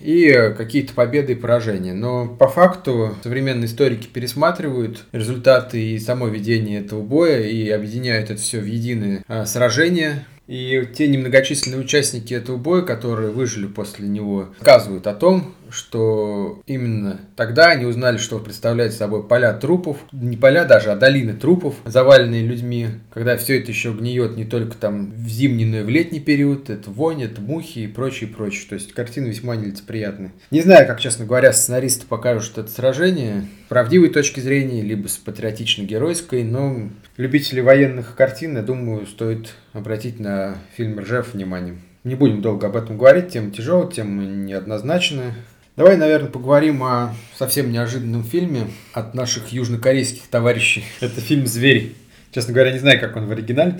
и 0.00 0.52
какие-то 0.56 0.94
победы 0.94 1.32
и 1.32 1.36
поражения. 1.36 1.92
Но 1.92 2.26
по 2.26 2.48
факту 2.48 3.16
современные 3.22 3.66
историки 3.66 4.06
пересматривают 4.06 5.04
результаты 5.12 5.82
и 5.82 5.98
само 5.98 6.28
ведение 6.28 6.80
этого 6.80 7.02
боя 7.02 7.40
и 7.40 7.68
объединяют 7.70 8.30
это 8.30 8.40
все 8.40 8.60
в 8.60 8.66
единое 8.66 9.24
а, 9.28 9.46
сражение, 9.46 10.24
и 10.46 10.88
те 10.96 11.08
немногочисленные 11.08 11.78
участники 11.78 12.32
этого 12.32 12.56
боя, 12.56 12.80
которые 12.80 13.30
выжили 13.30 13.66
после 13.66 14.08
него, 14.08 14.48
рассказывают 14.60 15.06
о 15.06 15.14
том, 15.14 15.54
что 15.70 16.62
именно 16.66 17.20
тогда 17.36 17.70
они 17.70 17.84
узнали, 17.84 18.16
что 18.16 18.38
представляет 18.38 18.92
собой 18.92 19.26
поля 19.26 19.52
трупов, 19.52 19.98
не 20.12 20.36
поля 20.36 20.64
даже, 20.64 20.90
а 20.90 20.96
долины 20.96 21.34
трупов, 21.34 21.74
заваленные 21.84 22.42
людьми, 22.42 22.88
когда 23.12 23.36
все 23.36 23.60
это 23.60 23.70
еще 23.70 23.92
гниет 23.92 24.36
не 24.36 24.44
только 24.44 24.76
там 24.76 25.12
в 25.12 25.28
зимний, 25.28 25.64
но 25.64 25.78
и 25.78 25.82
в 25.82 25.88
летний 25.88 26.20
период, 26.20 26.70
это 26.70 26.90
вонь, 26.90 27.22
это 27.22 27.40
мухи 27.40 27.80
и 27.80 27.86
прочее, 27.86 28.28
прочее. 28.28 28.66
То 28.68 28.74
есть 28.74 28.92
картина 28.92 29.26
весьма 29.26 29.56
нелицеприятная. 29.56 30.32
Не 30.50 30.62
знаю, 30.62 30.86
как, 30.86 31.00
честно 31.00 31.24
говоря, 31.24 31.52
сценаристы 31.52 32.06
покажут 32.06 32.58
это 32.58 32.70
сражение 32.70 33.46
правдивой 33.68 34.08
точки 34.08 34.40
зрения, 34.40 34.82
либо 34.82 35.08
с 35.08 35.18
патриотично-геройской, 35.18 36.44
но 36.44 36.88
любители 37.16 37.60
военных 37.60 38.14
картин, 38.14 38.56
я 38.56 38.62
думаю, 38.62 39.06
стоит 39.06 39.54
обратить 39.72 40.18
на 40.20 40.56
фильм 40.76 40.98
«Ржев» 40.98 41.34
внимание. 41.34 41.76
Не 42.04 42.14
будем 42.14 42.40
долго 42.40 42.68
об 42.68 42.76
этом 42.76 42.96
говорить, 42.96 43.28
тема 43.28 43.50
тяжелая, 43.50 43.90
тема 43.90 44.24
неоднозначная. 44.24 45.34
Давай, 45.78 45.96
наверное, 45.96 46.28
поговорим 46.28 46.82
о 46.82 47.14
совсем 47.36 47.70
неожиданном 47.70 48.24
фильме 48.24 48.62
от 48.92 49.14
наших 49.14 49.52
южнокорейских 49.52 50.26
товарищей. 50.26 50.82
Это 51.00 51.20
фильм 51.20 51.46
«Зверь». 51.46 51.94
Честно 52.32 52.52
говоря, 52.52 52.72
не 52.72 52.80
знаю, 52.80 52.98
как 52.98 53.14
он 53.14 53.26
в 53.26 53.30
оригинале 53.30 53.78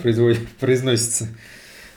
произносится. 0.61 1.27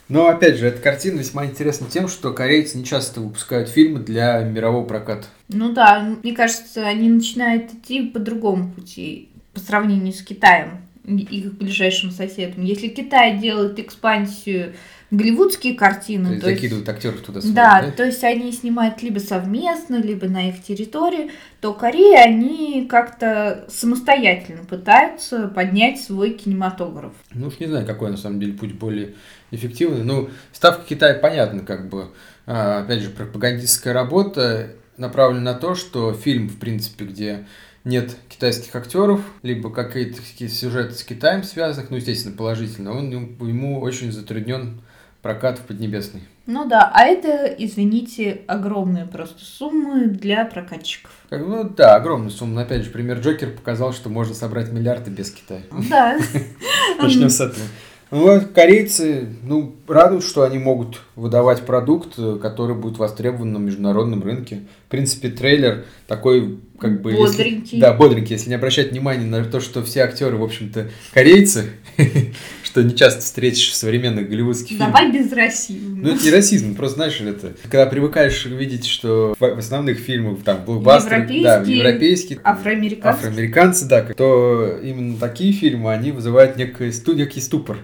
Но, 0.09 0.27
опять 0.27 0.57
же, 0.57 0.67
эта 0.67 0.83
картина 0.83 1.21
весьма 1.21 1.47
интересна 1.47 1.87
тем, 1.89 2.09
что 2.09 2.33
корейцы 2.33 2.79
не 2.79 2.85
часто 2.85 3.21
выпускают 3.21 3.69
фильмы 3.69 4.01
для 4.01 4.41
мирового 4.41 4.85
проката. 4.85 5.29
Ну 5.47 5.73
да, 5.73 6.01
мне 6.21 6.35
кажется, 6.35 6.85
они 6.85 7.09
начинают 7.09 7.73
идти 7.73 8.03
по 8.11 8.19
другому 8.19 8.73
пути 8.73 9.29
по 9.55 9.61
сравнению 9.61 10.13
с 10.13 10.23
Китаем 10.23 10.81
их 11.05 11.55
ближайшим 11.55 12.11
соседом. 12.11 12.65
Если 12.65 12.89
Китай 12.89 13.39
делает 13.39 13.79
экспансию 13.79 14.75
голливудские 15.13 15.75
картины. 15.75 16.25
То 16.25 16.31
есть, 16.33 16.43
то 16.43 16.49
закидывают 16.49 16.89
есть, 16.89 16.97
актеров 16.97 17.21
туда 17.21 17.41
сюда, 17.43 17.53
да, 17.55 17.87
да, 17.87 17.93
то 17.93 18.05
есть 18.05 18.25
они 18.25 18.51
снимают 18.51 19.03
либо 19.03 19.19
совместно, 19.19 19.97
либо 19.97 20.27
на 20.27 20.49
их 20.49 20.63
территории, 20.63 21.31
то 21.61 21.75
Корея, 21.75 22.25
они 22.25 22.87
как-то 22.91 23.67
самостоятельно 23.69 24.65
пытаются 24.65 25.49
поднять 25.49 26.01
свой 26.01 26.31
кинематограф. 26.31 27.13
Ну 27.35 27.49
уж 27.49 27.61
не 27.61 27.67
знаю, 27.67 27.87
какой 27.87 28.11
на 28.11 28.17
самом 28.17 28.41
деле 28.41 28.55
путь 28.55 28.73
более 28.73 29.15
эффективный. 29.51 30.03
Ну, 30.03 30.31
ставка 30.51 30.85
Китая 30.89 31.15
понятна, 31.15 31.61
как 31.61 31.91
бы. 31.91 32.09
А, 32.47 32.81
опять 32.81 33.03
же, 33.03 33.11
пропагандистская 33.11 33.93
работа 33.93 34.71
направлена 34.97 35.53
на 35.53 35.55
то, 35.55 35.75
что 35.75 36.15
фильм, 36.15 36.49
в 36.49 36.59
принципе, 36.59 37.05
где 37.05 37.47
нет 37.85 38.17
китайских 38.31 38.75
актеров, 38.75 39.21
либо 39.43 39.71
какие-то 39.71 40.23
сюжеты 40.49 40.95
с 40.95 41.05
Китаем 41.05 41.43
связанных, 41.43 41.91
ну, 41.91 41.97
естественно, 41.97 42.35
положительно, 42.35 42.97
он 42.97 43.11
ему 43.11 43.81
очень 43.81 44.11
затруднен 44.11 44.81
прокат 45.23 45.59
в 45.59 45.63
Поднебесной. 45.63 46.23
Ну 46.47 46.69
да, 46.69 46.91
а 46.93 47.05
это, 47.05 47.47
извините, 47.47 48.43
огромные 48.49 49.07
просто 49.07 49.45
суммы 49.45 50.07
для 50.07 50.45
прокатчиков. 50.45 51.13
Как, 51.31 51.41
ну 51.47 51.65
да, 51.65 51.95
огромные 51.95 52.31
суммы. 52.31 52.61
Опять 52.61 52.83
же, 52.83 52.91
пример 52.91 53.21
Джокер 53.21 53.53
показал, 53.53 53.93
что 53.93 54.09
можно 54.09 54.35
собрать 54.35 54.73
миллиарды 54.73 55.11
без 55.11 55.31
Китая. 55.31 55.63
Да. 55.89 56.19
Начнем 57.01 57.31
с 57.31 57.41
этого. 57.41 57.65
Ну, 58.11 58.43
корейцы, 58.55 59.29
ну, 59.43 59.75
радуют, 59.89 60.25
что 60.25 60.43
они 60.43 60.59
могут 60.59 61.01
выдавать 61.15 61.67
продукт, 61.67 62.15
который 62.41 62.75
будет 62.75 62.99
востребован 62.99 63.53
на 63.53 63.59
международном 63.59 64.23
рынке. 64.23 64.63
В 64.87 64.91
принципе, 64.91 65.29
трейлер 65.29 65.85
такой, 66.07 66.59
как 66.79 67.03
бы... 67.03 67.13
Бодренький. 67.13 67.61
Если, 67.63 67.81
да, 67.81 67.93
бодренький. 67.93 68.35
Если 68.37 68.49
не 68.49 68.55
обращать 68.55 68.93
внимания 68.93 69.27
на 69.27 69.45
то, 69.45 69.61
что 69.61 69.83
все 69.83 70.01
актеры, 70.01 70.37
в 70.37 70.43
общем-то, 70.43 70.91
корейцы, 71.13 71.71
что 72.63 72.83
не 72.83 72.97
часто 72.97 73.21
встретишь 73.21 73.71
в 73.71 73.75
современных 73.75 74.31
голливудских 74.31 74.79
фильмах. 74.79 74.89
Давай 74.89 75.13
без 75.13 75.31
расизма. 75.33 75.97
Ну, 76.03 76.15
это 76.15 76.25
не 76.25 76.31
расизм, 76.31 76.75
просто 76.75 76.97
знаешь, 76.97 77.21
это... 77.21 77.53
Когда 77.65 77.85
привыкаешь 77.87 78.47
видеть, 78.47 78.87
что 78.87 79.35
в 79.39 79.45
основных 79.45 79.99
фильмах, 79.99 80.43
там, 80.43 80.65
блокбастеры, 80.65 81.43
да, 81.43 81.61
европейские, 81.61 82.41
афроамериканцы, 82.43 83.19
афроамериканцы, 83.19 83.85
да, 83.87 84.03
то 84.03 84.79
именно 84.83 85.19
такие 85.19 85.53
фильмы, 85.53 85.93
они 85.93 86.11
вызывают 86.11 86.57
некий, 86.57 86.91
некий 87.15 87.41
ступор. 87.41 87.77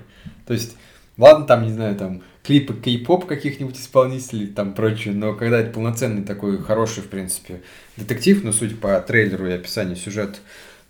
То 0.47 0.55
есть, 0.55 0.77
ладно, 1.19 1.45
там, 1.45 1.65
не 1.65 1.73
знаю, 1.75 1.95
там, 1.95 2.23
клипы 2.49 2.73
кей-поп 2.73 3.27
каких-нибудь 3.27 3.77
исполнителей, 3.77 4.47
там, 4.47 4.73
прочее, 4.73 5.13
но 5.13 5.35
когда 5.35 5.61
это 5.61 5.71
полноценный 5.71 6.25
такой 6.25 6.57
хороший, 6.57 7.03
в 7.03 7.09
принципе, 7.09 7.61
детектив, 7.99 8.43
ну, 8.43 8.55
судя 8.55 8.75
по 8.75 8.99
трейлеру 9.03 9.47
и 9.49 9.53
описанию 9.53 9.97
сюжета, 9.97 10.39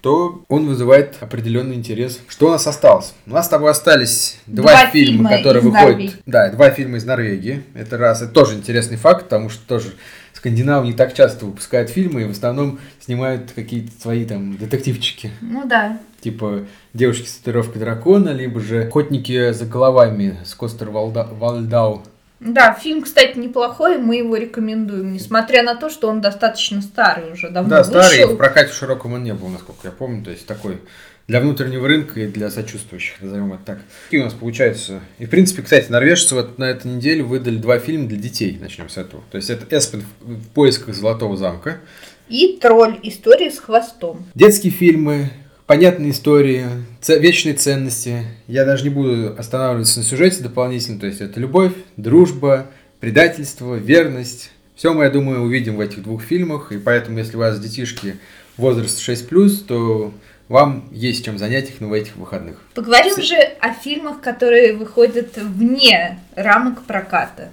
то 0.00 0.44
он 0.48 0.66
вызывает 0.66 1.16
определенный 1.20 1.74
интерес. 1.74 2.20
Что 2.28 2.48
у 2.48 2.50
нас 2.50 2.66
осталось? 2.66 3.14
У 3.26 3.30
нас 3.30 3.46
с 3.46 3.48
тобой 3.48 3.70
остались 3.70 4.38
два, 4.46 4.70
два 4.70 4.86
фильма, 4.86 5.28
фильма, 5.28 5.30
которые 5.30 5.62
выходят. 5.62 5.88
Норвегии. 5.88 6.12
Да, 6.26 6.50
два 6.50 6.70
фильма 6.70 6.96
из 6.98 7.04
Норвегии. 7.04 7.64
Это 7.74 7.98
раз, 7.98 8.22
это 8.22 8.32
тоже 8.32 8.54
интересный 8.54 8.96
факт, 8.96 9.24
потому 9.24 9.48
что 9.48 9.66
тоже 9.66 9.94
скандинавы 10.34 10.86
не 10.86 10.92
так 10.92 11.14
часто 11.14 11.46
выпускают 11.46 11.90
фильмы 11.90 12.22
и 12.22 12.24
в 12.24 12.30
основном 12.30 12.78
снимают 13.00 13.50
какие-то 13.52 13.90
свои 14.00 14.24
там 14.24 14.56
детективчики. 14.56 15.32
Ну 15.40 15.66
да. 15.66 15.98
Типа 16.20 16.64
девушки 16.94 17.26
с 17.26 17.34
татуировкой 17.34 17.80
дракона, 17.80 18.30
либо 18.30 18.60
же 18.60 18.84
охотники 18.84 19.50
за 19.50 19.66
головами 19.66 20.38
с 20.44 20.54
Костер 20.54 20.90
Вальдау. 20.90 22.04
Да, 22.40 22.72
фильм, 22.72 23.02
кстати, 23.02 23.36
неплохой, 23.36 23.98
мы 23.98 24.16
его 24.16 24.36
рекомендуем, 24.36 25.12
несмотря 25.12 25.62
на 25.64 25.74
то, 25.74 25.90
что 25.90 26.08
он 26.08 26.20
достаточно 26.20 26.80
старый 26.82 27.32
уже, 27.32 27.50
давно 27.50 27.68
Да, 27.70 27.82
вышел. 27.82 28.00
старый, 28.02 28.26
в 28.26 28.36
прокате 28.36 28.70
в 28.72 28.74
широком 28.76 29.14
он 29.14 29.24
не 29.24 29.34
был, 29.34 29.48
насколько 29.48 29.80
я 29.84 29.90
помню, 29.90 30.22
то 30.24 30.30
есть 30.30 30.46
такой 30.46 30.78
для 31.26 31.40
внутреннего 31.40 31.86
рынка 31.86 32.20
и 32.20 32.26
для 32.26 32.48
сочувствующих, 32.50 33.20
назовем 33.20 33.52
это 33.52 33.62
так. 33.64 33.78
Какие 34.04 34.20
у 34.20 34.24
нас 34.24 34.34
получается? 34.34 35.00
И, 35.18 35.26
в 35.26 35.30
принципе, 35.30 35.62
кстати, 35.62 35.90
норвежцы 35.90 36.34
вот 36.34 36.58
на 36.58 36.64
этой 36.70 36.86
неделе 36.86 37.22
выдали 37.22 37.56
два 37.58 37.78
фильма 37.80 38.08
для 38.08 38.16
детей, 38.16 38.56
начнем 38.60 38.88
с 38.88 38.96
этого. 38.96 39.22
То 39.30 39.36
есть 39.36 39.50
это 39.50 39.66
«Эспен 39.76 40.04
в 40.20 40.46
поисках 40.54 40.94
Золотого 40.94 41.36
замка». 41.36 41.78
И 42.28 42.58
«Тролль. 42.60 42.98
История 43.02 43.50
с 43.50 43.58
хвостом». 43.58 44.26
Детские 44.34 44.72
фильмы, 44.72 45.30
понятные 45.68 46.12
истории, 46.12 46.64
вечные 47.06 47.54
ценности. 47.54 48.24
Я 48.48 48.64
даже 48.64 48.82
не 48.84 48.90
буду 48.90 49.36
останавливаться 49.38 49.98
на 49.98 50.04
сюжете 50.04 50.42
дополнительно. 50.42 50.98
То 50.98 51.06
есть 51.06 51.20
это 51.20 51.38
любовь, 51.38 51.74
дружба, 51.96 52.66
предательство, 52.98 53.76
верность. 53.76 54.50
Все 54.74 54.94
мы, 54.94 55.04
я 55.04 55.10
думаю, 55.10 55.42
увидим 55.42 55.76
в 55.76 55.80
этих 55.80 56.02
двух 56.02 56.22
фильмах. 56.22 56.72
И 56.72 56.78
поэтому, 56.78 57.18
если 57.18 57.36
у 57.36 57.40
вас 57.40 57.60
детишки 57.60 58.16
возраст 58.56 58.98
6+, 58.98 59.66
то 59.66 60.12
вам 60.48 60.88
есть 60.90 61.24
чем 61.26 61.36
занять 61.36 61.68
их 61.68 61.82
на 61.82 61.92
этих 61.92 62.16
выходных. 62.16 62.56
Поговорим 62.74 63.16
С... 63.16 63.22
же 63.22 63.36
о 63.36 63.74
фильмах, 63.74 64.22
которые 64.22 64.74
выходят 64.74 65.36
вне 65.36 66.18
рамок 66.34 66.82
проката. 66.84 67.50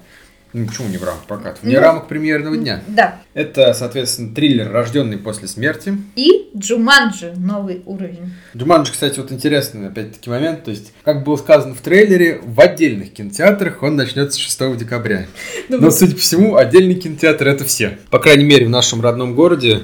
Ну, 0.58 0.68
почему 0.68 0.88
не 0.88 0.98
в 0.98 1.04
рамках 1.04 1.26
проката? 1.26 1.60
Вне 1.62 1.76
ну, 1.76 1.82
рамок 1.82 2.08
премьерного 2.08 2.56
дня. 2.56 2.82
Да. 2.88 3.20
Это, 3.34 3.74
соответственно, 3.74 4.34
триллер 4.34 4.72
«Рожденный 4.72 5.18
после 5.18 5.50
смерти». 5.50 5.98
И 6.16 6.50
«Джуманджи. 6.56 7.34
Новый 7.36 7.82
уровень». 7.86 8.32
«Джуманджи», 8.56 8.94
кстати, 8.94 9.20
вот 9.20 9.34
интересный, 9.34 9.90
опять-таки, 9.90 10.30
момент. 10.30 10.64
То 10.64 10.72
есть, 10.72 10.94
как 11.04 11.26
было 11.26 11.36
сказано 11.36 11.76
в 11.76 11.82
трейлере, 11.82 12.40
в 12.42 12.58
отдельных 12.62 13.12
кинотеатрах 13.12 13.84
он 13.84 13.98
начнется 13.98 14.40
6 14.40 14.78
декабря. 14.78 15.26
Ну, 15.68 15.80
Но, 15.80 15.92
судя 15.92 16.14
по 16.14 16.22
всему, 16.22 16.56
отдельный 16.56 16.96
кинотеатр– 16.96 17.48
это 17.50 17.66
все. 17.66 17.98
По 18.10 18.20
крайней 18.20 18.46
мере, 18.46 18.68
в 18.68 18.70
нашем 18.70 19.02
родном 19.02 19.36
городе 19.36 19.82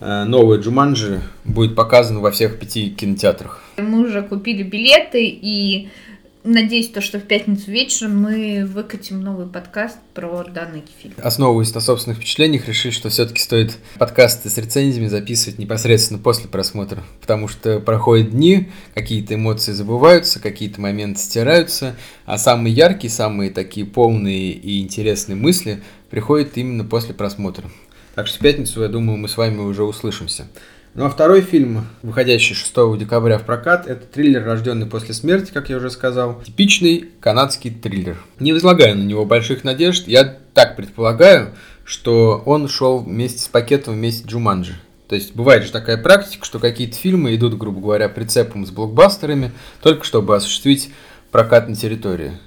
Э, 0.00 0.24
новый 0.24 0.58
Джуманджи 0.58 1.20
будет 1.44 1.74
показан 1.74 2.20
во 2.20 2.30
всех 2.30 2.58
пяти 2.58 2.90
кинотеатрах. 2.90 3.62
Мы 3.78 4.06
уже 4.06 4.22
купили 4.22 4.62
билеты 4.62 5.24
и 5.24 5.88
надеюсь, 6.44 6.90
то, 6.90 7.00
что 7.00 7.18
в 7.18 7.22
пятницу 7.22 7.70
вечером 7.70 8.18
мы 8.18 8.64
выкатим 8.66 9.22
новый 9.22 9.46
подкаст 9.46 9.98
про 10.12 10.44
данный 10.44 10.84
фильм. 11.00 11.14
Основываясь 11.16 11.74
на 11.74 11.80
собственных 11.80 12.18
впечатлениях, 12.18 12.68
решили, 12.68 12.92
что 12.92 13.08
все-таки 13.08 13.40
стоит 13.40 13.78
подкасты 13.98 14.50
с 14.50 14.58
рецензиями 14.58 15.08
записывать 15.08 15.58
непосредственно 15.58 16.20
после 16.20 16.48
просмотра, 16.48 17.02
потому 17.20 17.48
что 17.48 17.80
проходят 17.80 18.30
дни, 18.30 18.68
какие-то 18.94 19.34
эмоции 19.34 19.72
забываются, 19.72 20.40
какие-то 20.40 20.80
моменты 20.80 21.20
стираются, 21.20 21.96
а 22.26 22.38
самые 22.38 22.74
яркие, 22.74 23.10
самые 23.10 23.50
такие 23.50 23.86
полные 23.86 24.52
и 24.52 24.82
интересные 24.82 25.36
мысли 25.36 25.82
приходят 26.10 26.56
именно 26.56 26.84
после 26.84 27.14
просмотра. 27.14 27.68
Так 28.14 28.26
что 28.26 28.38
в 28.38 28.42
пятницу, 28.42 28.82
я 28.82 28.88
думаю, 28.88 29.18
мы 29.18 29.28
с 29.28 29.36
вами 29.36 29.58
уже 29.58 29.82
услышимся. 29.82 30.46
Ну 30.94 31.06
а 31.06 31.10
второй 31.10 31.40
фильм, 31.40 31.88
выходящий 32.02 32.54
6 32.54 32.96
декабря 32.96 33.38
в 33.38 33.44
прокат, 33.44 33.88
это 33.88 34.06
триллер 34.06 34.44
«Рожденный 34.44 34.86
после 34.86 35.12
смерти», 35.12 35.50
как 35.52 35.68
я 35.68 35.78
уже 35.78 35.90
сказал. 35.90 36.40
Типичный 36.42 37.10
канадский 37.18 37.72
триллер. 37.72 38.16
Не 38.38 38.52
возлагаю 38.52 38.96
на 38.96 39.02
него 39.02 39.24
больших 39.24 39.64
надежд. 39.64 40.06
Я 40.06 40.38
так 40.54 40.76
предполагаю, 40.76 41.52
что 41.84 42.40
он 42.46 42.68
шел 42.68 43.00
вместе 43.00 43.40
с 43.40 43.48
пакетом 43.48 43.94
вместе 43.94 44.24
Джуманджи. 44.28 44.74
То 45.08 45.16
есть 45.16 45.34
бывает 45.34 45.64
же 45.64 45.72
такая 45.72 45.96
практика, 45.96 46.44
что 46.44 46.60
какие-то 46.60 46.94
фильмы 46.96 47.34
идут, 47.34 47.58
грубо 47.58 47.80
говоря, 47.80 48.08
прицепом 48.08 48.64
с 48.64 48.70
блокбастерами, 48.70 49.50
только 49.82 50.04
чтобы 50.04 50.36
осуществить 50.36 50.92
прокат 51.32 51.68
на 51.68 51.74
территории. 51.74 52.38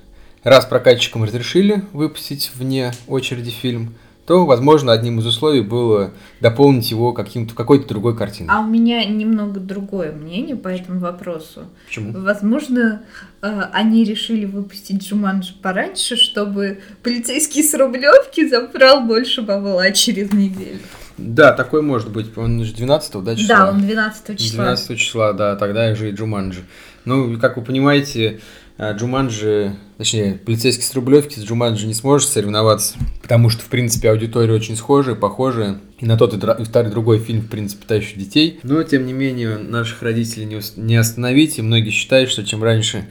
Раз 0.43 0.65
прокатчикам 0.65 1.25
разрешили 1.25 1.83
выпустить 1.91 2.51
вне 2.55 2.93
очереди 3.07 3.49
фильм– 3.49 3.95
то, 4.27 4.45
возможно, 4.45 4.91
одним 4.91 5.19
из 5.19 5.25
условий 5.25 5.61
было 5.61 6.11
дополнить 6.41 6.91
его 6.91 7.13
каким-то 7.13 7.55
какой-то 7.55 7.87
другой 7.87 8.15
картиной. 8.15 8.49
А 8.51 8.59
у 8.59 8.67
меня 8.67 9.05
немного 9.05 9.61
другое 9.61 10.11
мнение 10.11 10.57
по 10.57 10.67
этому 10.67 10.99
вопросу. 10.99 11.67
Почему? 11.87 12.11
Возможно, 12.19 13.03
э, 13.41 13.61
они 13.71 14.03
решили 14.03 14.43
выпустить 14.43 15.01
Джуманджи 15.01 15.53
пораньше, 15.61 16.17
чтобы 16.17 16.81
полицейский 17.03 17.63
с 17.63 17.73
Рублевки 17.73 18.45
забрал 18.49 19.05
больше 19.05 19.43
бабла 19.43 19.91
через 19.91 20.33
неделю. 20.33 20.79
Да, 21.17 21.53
такой 21.53 21.81
может 21.81 22.11
быть. 22.11 22.37
Он 22.37 22.65
же 22.65 22.73
12 22.73 23.23
да, 23.23 23.33
числа? 23.33 23.55
Да, 23.55 23.69
он 23.69 23.81
12 23.81 24.37
числа. 24.37 24.63
12 24.65 24.99
числа, 24.99 25.31
да, 25.31 25.55
тогда 25.55 25.95
же 25.95 26.09
и 26.09 26.11
Джуманджи. 26.11 26.65
Ну, 27.05 27.39
как 27.39 27.55
вы 27.55 27.63
понимаете, 27.63 28.41
Джуманджи, 28.79 29.75
точнее, 29.97 30.35
полицейский 30.35 30.83
с 30.83 30.93
Рублевки 30.93 31.39
с 31.39 31.43
Джуманджи 31.43 31.87
не 31.87 31.95
сможет 31.95 32.29
соревноваться, 32.29 32.95
потому 33.21 33.49
что, 33.49 33.63
в 33.63 33.67
принципе, 33.67 34.11
аудитория 34.11 34.53
очень 34.53 34.75
схожая, 34.75 35.15
похожая. 35.15 35.79
И 35.99 36.05
на 36.05 36.15
тот 36.15 36.33
и, 36.35 36.63
второй 36.63 36.91
другой 36.91 37.17
фильм, 37.17 37.41
в 37.41 37.47
принципе, 37.47 37.85
«Тающий 37.87 38.19
детей». 38.19 38.59
Но, 38.61 38.83
тем 38.83 39.07
не 39.07 39.13
менее, 39.13 39.57
наших 39.57 40.03
родителей 40.03 40.45
не, 40.45 40.61
не 40.75 40.95
остановить, 40.95 41.57
и 41.57 41.63
многие 41.63 41.89
считают, 41.89 42.29
что 42.29 42.45
чем 42.45 42.63
раньше 42.63 43.07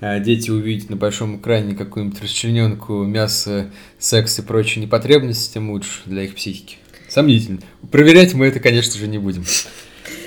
а, 0.00 0.18
дети 0.18 0.50
увидят 0.50 0.90
на 0.90 0.96
большом 0.96 1.38
экране 1.38 1.76
какую-нибудь 1.76 2.20
расчлененку, 2.20 3.04
мясо, 3.04 3.70
секс 4.00 4.38
и 4.40 4.42
прочие 4.42 4.84
непотребности, 4.84 5.54
тем 5.54 5.70
лучше 5.70 6.00
для 6.06 6.24
их 6.24 6.34
психики. 6.34 6.78
Сомнительно. 7.08 7.60
Проверять 7.92 8.34
мы 8.34 8.46
это, 8.46 8.58
конечно 8.58 8.98
же, 8.98 9.06
не 9.06 9.18
будем. 9.18 9.44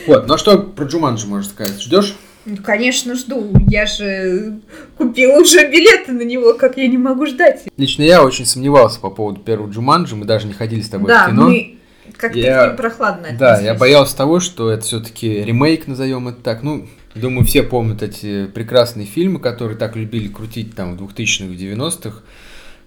Вот, 0.08 0.28
ну 0.28 0.36
а 0.36 0.38
что 0.38 0.58
про 0.58 0.86
Джуманджи 0.86 1.28
можно 1.28 1.50
сказать? 1.52 1.82
Ждешь? 1.82 2.16
Ну, 2.48 2.56
конечно, 2.64 3.14
жду. 3.16 3.52
Я 3.68 3.86
же 3.86 4.62
купила 4.98 5.42
уже 5.42 5.70
билеты 5.70 6.14
на 6.14 6.22
него, 6.22 6.54
как 6.54 6.78
я 6.78 6.88
не 6.88 6.98
могу 6.98 7.26
ждать. 7.26 7.66
Лично 7.76 8.04
я 8.04 8.24
очень 8.24 8.46
сомневался 8.46 9.02
по 9.02 9.10
поводу 9.10 9.42
первого 9.42 9.70
Джуманджи. 9.70 10.16
Мы 10.16 10.24
даже 10.24 10.48
не 10.48 10.54
ходили 10.54 10.80
с 10.80 10.88
тобой 10.88 11.10
да, 11.10 11.26
в 11.26 11.32
кино. 11.32 11.50
Мы 11.50 11.76
как-то 12.16 12.40
я... 12.40 12.70
прохладно 12.70 13.28
Да, 13.38 13.60
я 13.60 13.74
боялся 13.74 14.16
того, 14.16 14.40
что 14.40 14.72
это 14.72 14.84
все-таки 14.84 15.44
ремейк, 15.44 15.88
назовем 15.88 16.30
это 16.30 16.42
так. 16.42 16.64
Ну, 16.64 16.88
думаю, 17.16 17.46
все 17.46 17.64
помнят 17.64 18.02
эти 18.02 18.46
прекрасные 18.46 19.08
фильмы, 19.08 19.42
которые 19.42 19.78
так 19.78 19.98
любили 19.98 20.30
крутить 20.30 20.74
там 20.74 20.96
в 20.96 21.04
2000-х, 21.04 21.54
90-х 21.54 22.22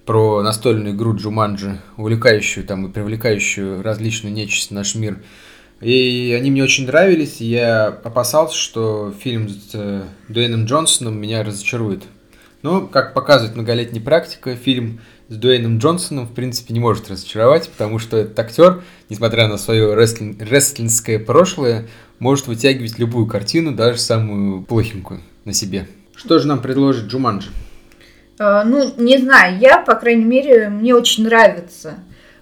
про 0.07 0.43
настольную 0.43 0.95
игру 0.95 1.15
Джуманджи, 1.15 1.79
увлекающую 1.99 2.65
там 2.67 2.87
и 2.87 2.91
привлекающую 2.91 3.83
различную 3.83 4.35
нечисть 4.35 4.71
в 4.71 4.75
наш 4.75 4.95
мир– 4.95 5.19
и 5.81 6.37
они 6.39 6.51
мне 6.51 6.63
очень 6.63 6.87
нравились, 6.87 7.41
и 7.41 7.47
я 7.47 7.87
опасался, 7.87 8.57
что 8.57 9.15
фильм 9.19 9.49
с 9.49 9.71
э, 9.73 10.03
Дуэйном 10.29 10.67
Джонсоном 10.67 11.19
меня 11.19 11.43
разочарует. 11.43 12.03
Но, 12.63 12.87
как 12.87 13.15
показывает 13.15 13.57
многолетняя 13.57 14.05
практика, 14.05 14.55
фильм 14.57 15.01
с 15.29 15.37
Дуэйном 15.37 15.79
Джонсоном, 15.79 16.27
в 16.27 16.35
принципе, 16.35 16.75
не 16.75 16.81
может 16.81 17.11
разочаровать, 17.11 17.71
потому 17.71 17.99
что 17.99 18.19
этот 18.19 18.39
актер, 18.39 18.83
несмотря 19.09 19.49
на 19.49 19.57
свое 19.57 19.95
рестлин, 19.95 20.37
рестлинское 20.39 21.19
прошлое, 21.19 21.87
может 22.19 22.47
вытягивать 22.47 22.99
любую 22.99 23.27
картину, 23.27 23.73
даже 23.73 23.99
самую 23.99 24.63
плохенькую, 24.63 25.21
на 25.47 25.55
себе. 25.55 25.89
Что 26.15 26.39
же 26.39 26.47
нам 26.47 26.61
предложит 26.61 27.07
Джуманджи? 27.07 27.49
Uh, 28.39 28.65
ну, 28.65 28.93
не 28.97 29.19
знаю, 29.19 29.59
я, 29.59 29.79
по 29.79 29.95
крайней 29.95 30.25
мере, 30.25 30.69
мне 30.69 30.95
очень 30.95 31.25
нравится 31.25 31.99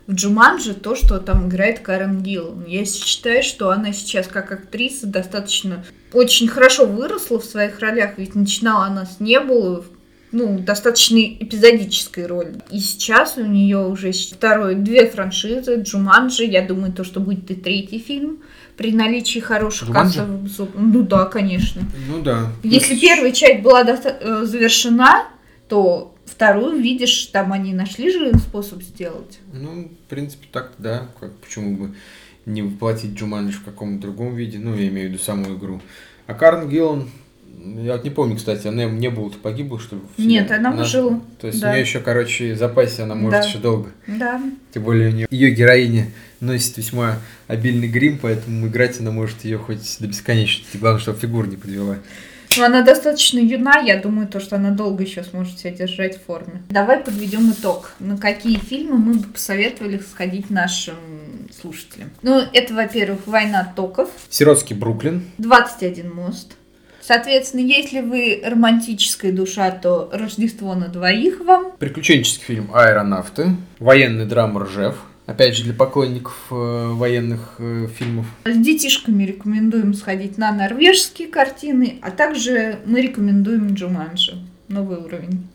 в 0.08 0.14
Джуманджи 0.14 0.72
то, 0.74 0.96
что 0.96 1.18
там 1.18 1.48
играет 1.48 1.80
Карен 1.80 2.22
Гилл. 2.22 2.64
Я 2.66 2.84
считаю, 2.86 3.42
что 3.42 3.70
она 3.70 3.92
сейчас 3.92 4.26
как 4.26 4.50
актриса 4.50 5.06
достаточно 5.06 5.85
очень 6.14 6.48
хорошо 6.48 6.87
выросла 6.87 7.38
в 7.38 7.44
своих 7.44 7.78
ролях, 7.80 8.12
ведь 8.16 8.35
начинала 8.35 8.87
она 8.87 9.04
с 9.04 9.20
Небулы, 9.20 9.85
ну, 10.33 10.59
достаточно 10.59 11.18
эпизодической 11.18 12.26
роли. 12.26 12.54
И 12.70 12.80
сейчас 12.80 13.37
у 13.37 13.44
нее 13.44 13.87
уже 13.87 14.12
второй, 14.12 14.76
две 14.76 15.09
франшизы, 15.11 15.83
Джуманджи, 15.83 16.44
я 16.44 16.66
думаю, 16.66 16.92
то, 16.92 17.04
что 17.04 17.20
будет 17.20 17.50
и 17.50 17.54
третий 17.54 17.98
фильм 17.98 18.38
при 18.78 18.92
наличии 18.92 19.40
хороших 19.40 19.88
Джуманджи? 19.88 20.20
кассовых. 20.20 20.70
Ну 20.74 21.02
да, 21.02 21.26
конечно. 21.26 21.83
Ну 22.09 22.22
да. 22.22 22.46
Если 22.62 22.94
ну, 22.94 23.00
первая 23.00 23.33
часть 23.33 23.62
была 23.62 23.85
доста- 23.85 24.18
э, 24.20 24.44
завершена, 24.44 25.26
то 25.68 26.14
вторую 26.28 26.80
видишь, 26.80 27.26
там 27.26 27.52
они 27.52 27.72
нашли 27.72 28.10
же 28.10 28.36
способ 28.38 28.82
сделать. 28.82 29.38
Ну, 29.52 29.84
в 29.84 30.10
принципе, 30.10 30.46
так 30.52 30.72
да. 30.78 31.08
Как, 31.20 31.34
почему 31.36 31.76
бы 31.76 31.94
не 32.46 32.62
воплотить 32.62 33.14
Джуманджи 33.14 33.58
в 33.58 33.64
каком-то 33.64 34.02
другом 34.02 34.34
виде, 34.34 34.58
ну, 34.58 34.74
я 34.74 34.88
имею 34.88 35.08
в 35.08 35.12
виду 35.12 35.22
саму 35.22 35.56
игру. 35.56 35.80
А 36.26 36.34
Карн 36.34 36.68
Гиллан, 36.68 37.08
я 37.62 37.94
вот 37.94 38.04
не 38.04 38.10
помню, 38.10 38.36
кстати, 38.36 38.66
она 38.66 38.84
не 38.84 39.10
была 39.10 39.30
то 39.30 39.38
погибла, 39.38 39.78
что 39.78 39.96
ли? 39.96 40.02
Нет, 40.18 40.50
она, 40.50 40.70
она 40.70 40.78
выжила. 40.78 41.20
То 41.40 41.46
есть 41.46 41.60
да. 41.60 41.68
у 41.68 41.72
нее 41.72 41.82
еще, 41.82 42.00
короче, 42.00 42.54
запасе 42.54 43.02
она 43.02 43.14
может 43.14 43.40
да. 43.40 43.46
еще 43.46 43.58
долго. 43.58 43.90
Да. 44.06 44.40
Тем 44.72 44.82
более 44.84 45.08
у 45.08 45.12
нее 45.12 45.26
ее 45.30 45.50
героиня 45.50 46.06
носит 46.40 46.76
весьма 46.76 47.18
обильный 47.46 47.88
грим, 47.88 48.18
поэтому 48.20 48.66
играть 48.66 49.00
она 49.00 49.10
может 49.10 49.44
ее 49.44 49.58
хоть 49.58 49.96
до 49.98 50.06
бесконечности. 50.06 50.76
Главное, 50.76 51.00
чтобы 51.00 51.18
фигура 51.18 51.46
не 51.46 51.56
подвела. 51.56 51.98
Она 52.64 52.83
достаточно 52.83 53.38
юна, 53.38 53.79
я 53.79 54.01
думаю, 54.01 54.29
то, 54.29 54.40
что 54.40 54.57
она 54.57 54.71
долго 54.71 55.03
еще 55.03 55.23
сможет 55.25 55.59
себя 55.59 55.73
держать 55.73 56.16
в 56.18 56.25
форме. 56.25 56.62
Давай 56.71 56.99
подведем 56.99 57.51
итог. 57.51 57.92
На 57.99 58.16
какие 58.16 58.59
фильмы 58.59 58.99
мы 58.99 59.14
бы 59.14 59.29
посоветовали 59.29 59.99
сходить 59.99 60.51
нашим 60.51 60.97
слушателям? 61.61 62.11
Ну, 62.23 62.42
это, 62.53 62.75
во-первых, 62.75 63.21
«Война 63.27 63.73
токов». 63.75 64.11
«Сиротский 64.29 64.77
Бруклин». 64.77 65.25
«21 65.38 66.12
мост». 66.12 66.55
Соответственно, 67.01 67.62
если 67.62 68.01
вы 68.01 68.42
романтическая 68.44 69.33
душа, 69.33 69.71
то 69.71 70.11
«Рождество 70.12 70.75
на 70.75 70.88
двоих» 70.88 71.40
вам. 71.40 71.73
Приключенческий 71.79 72.44
фильм 72.44 72.71
«Аэронавты». 72.75 73.57
Военный 73.79 74.27
драма 74.27 74.64
«Ржев». 74.64 74.97
Опять 75.28 75.54
же, 75.54 75.64
для 75.64 75.74
поклонников 75.74 76.34
э, 76.50 76.92
военных 76.94 77.56
э, 77.58 77.86
фильмов. 77.98 78.24
С 78.46 78.56
детишками 78.56 79.24
рекомендуем 79.24 79.92
сходить 79.92 80.38
на 80.38 80.52
норвежские 80.52 81.28
картины, 81.28 81.98
а 82.00 82.10
также 82.10 82.78
мы 82.86 83.02
рекомендуем 83.02 83.74
Джуманджи, 83.74 84.38
новый 84.68 84.96
уровень. 84.96 85.46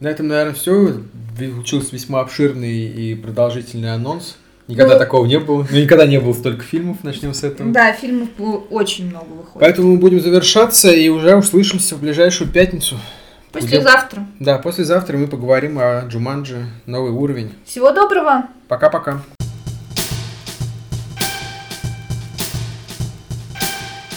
На 0.00 0.08
этом, 0.08 0.26
наверное, 0.26 0.54
все. 0.54 1.02
Получился 1.38 1.94
весьма 1.94 2.18
обширный 2.18 2.88
и 2.88 3.14
продолжительный 3.14 3.94
анонс. 3.94 4.38
Никогда 4.66 4.94
ну, 4.94 4.98
такого 4.98 5.24
не 5.24 5.38
было. 5.38 5.64
Ну, 5.70 5.78
никогда 5.78 6.04
не 6.04 6.18
было 6.18 6.32
столько 6.32 6.64
фильмов, 6.64 7.04
начнем 7.04 7.32
с 7.32 7.44
этого. 7.44 7.70
Да, 7.70 7.92
фильмов 7.92 8.30
очень 8.70 9.08
много 9.08 9.28
выходит. 9.28 9.60
Поэтому 9.60 9.92
мы 9.92 9.98
будем 9.98 10.18
завершаться 10.18 10.90
и 10.90 11.08
уже 11.10 11.36
услышимся 11.36 11.94
в 11.94 12.00
ближайшую 12.00 12.50
пятницу. 12.50 12.98
Послезавтра. 13.60 14.26
Да, 14.38 14.58
послезавтра 14.58 15.16
мы 15.16 15.26
поговорим 15.26 15.78
о 15.78 16.02
Джуманджи, 16.06 16.66
новый 16.86 17.12
уровень. 17.12 17.54
Всего 17.64 17.90
доброго. 17.92 18.44
Пока-пока. 18.68 19.20